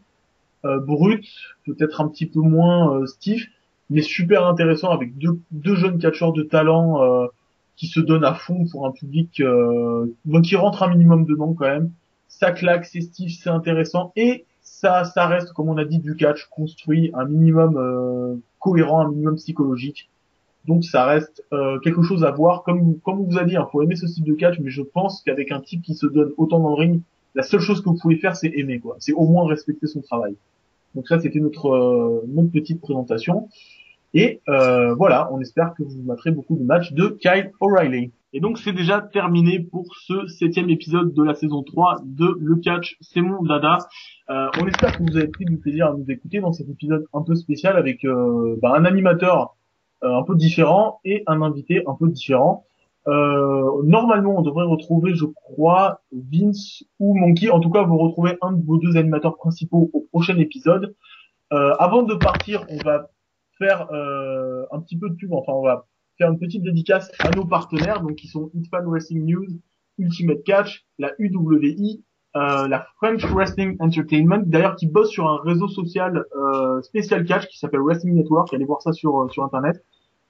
[0.65, 1.25] euh, brut,
[1.65, 3.47] peut-être un petit peu moins euh, stiff,
[3.89, 7.27] mais super intéressant avec deux, deux jeunes catcheurs de talent euh,
[7.77, 9.41] qui se donnent à fond pour un public
[10.25, 11.91] bon, qui rentre un minimum dedans quand même.
[12.27, 16.15] Ça claque, c'est stiff, c'est intéressant et ça, ça reste comme on a dit du
[16.15, 20.09] catch construit, un minimum euh, cohérent, un minimum psychologique.
[20.65, 22.63] Donc ça reste euh, quelque chose à voir.
[22.63, 24.81] Comme comme on vous a dit, il faut aimer ce style de catch, mais je
[24.81, 27.01] pense qu'avec un type qui se donne autant dans le ring,
[27.35, 28.95] la seule chose que vous pouvez faire, c'est aimer quoi.
[28.99, 30.35] C'est au moins respecter son travail.
[30.95, 33.49] Donc ça, c'était notre euh, notre petite présentation.
[34.13, 38.11] Et euh, voilà, on espère que vous materez beaucoup de matchs de Kyle O'Reilly.
[38.31, 42.55] Et donc c'est déjà terminé pour ce septième épisode de la saison 3 de Le
[42.57, 43.79] Catch, c'est mon dada.
[44.27, 47.21] On espère que vous avez pris du plaisir à nous écouter dans cet épisode un
[47.21, 49.55] peu spécial avec bah, un animateur
[50.03, 52.65] un peu différent et un invité un peu différent.
[53.07, 57.49] Euh, normalement, on devrait retrouver, je crois, Vince ou Monkey.
[57.49, 60.95] En tout cas, vous retrouvez un de vos deux animateurs principaux au prochain épisode.
[61.51, 63.09] Euh, avant de partir, on va
[63.57, 65.33] faire euh, un petit peu de pub.
[65.33, 65.85] Enfin, on va
[66.17, 69.47] faire une petite dédicace à nos partenaires, donc qui sont Hitfan Wrestling News,
[69.97, 72.03] Ultimate Catch, la UWI,
[72.35, 77.47] euh, la French Wrestling Entertainment, d'ailleurs qui bosse sur un réseau social euh, spécial catch
[77.47, 78.51] qui s'appelle Wrestling Network.
[78.53, 79.83] Allez voir ça sur euh, sur internet.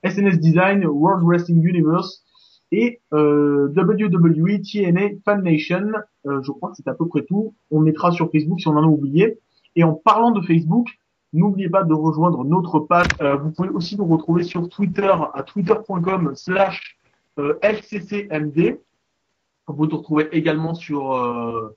[0.03, 2.23] SNS Design, World Wrestling Universe
[2.71, 5.91] et euh, WWE TNA Fan Nation.
[6.25, 7.53] Euh, je crois que c'est à peu près tout.
[7.71, 9.39] On mettra sur Facebook si on en a oublié.
[9.75, 10.87] Et en parlant de Facebook,
[11.33, 13.07] n'oubliez pas de rejoindre notre page.
[13.21, 16.97] Euh, vous pouvez aussi nous retrouver sur Twitter à twitter.com slash
[17.39, 18.79] euh, FCCMD.
[19.67, 21.75] Vous nous retrouvez également sur euh,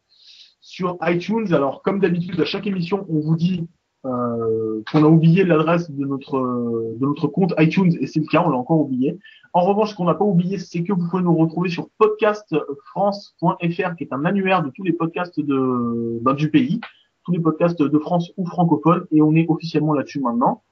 [0.61, 1.53] sur iTunes.
[1.55, 3.67] Alors comme d'habitude à chaque émission, on vous dit
[4.05, 8.43] euh, qu'on a oublié l'adresse de notre de notre compte iTunes et c'est le cas,
[8.45, 9.19] on l'a encore oublié.
[9.53, 13.97] En revanche, ce qu'on n'a pas oublié, c'est que vous pouvez nous retrouver sur podcastfrance.fr,
[13.97, 16.81] qui est un annuaire de tous les podcasts de ben, du pays,
[17.25, 20.63] tous les podcasts de France ou francophones, et on est officiellement là-dessus maintenant.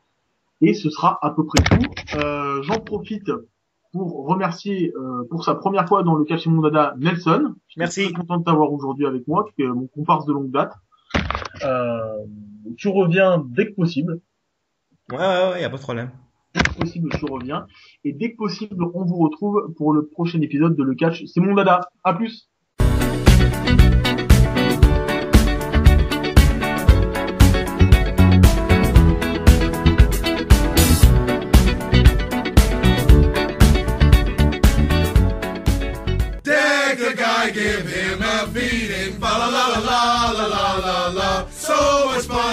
[0.61, 1.91] Et ce sera à peu près tout.
[2.17, 3.31] Euh, J'en profite
[3.93, 7.55] pour remercier euh, pour sa première fois dans le Catch Mon Dada Nelson.
[7.69, 8.05] Je suis Merci.
[8.05, 10.75] très content de t'avoir aujourd'hui avec moi, tu es mon comparse de longue date.
[11.65, 12.25] Euh,
[12.77, 14.21] tu reviens dès que possible.
[15.11, 16.11] Ouais, ouais, ouais, y a pas de problème.
[16.55, 17.67] Dès que possible, tu reviens.
[18.05, 21.25] Et dès que possible, on vous retrouve pour le prochain épisode de Le Catch.
[21.27, 21.81] C'est mon dada.
[22.05, 22.49] À plus.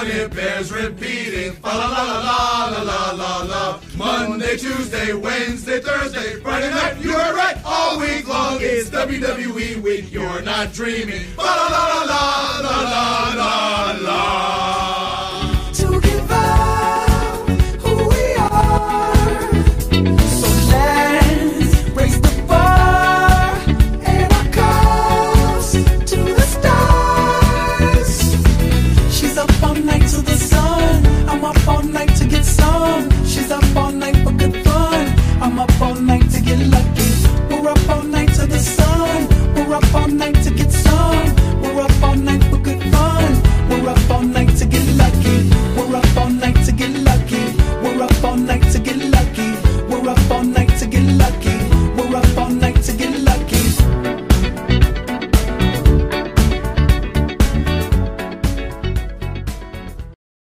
[0.02, 1.54] down, it bears repeating.
[1.54, 3.80] Fa la la la la la la la.
[3.96, 7.00] Monday, Tuesday, Wednesday, Thursday, Friday night.
[7.02, 8.58] You were right all week long.
[8.62, 10.12] It's WWE week.
[10.12, 11.24] You're not dreaming.
[11.36, 15.31] Fa la la la la la la la.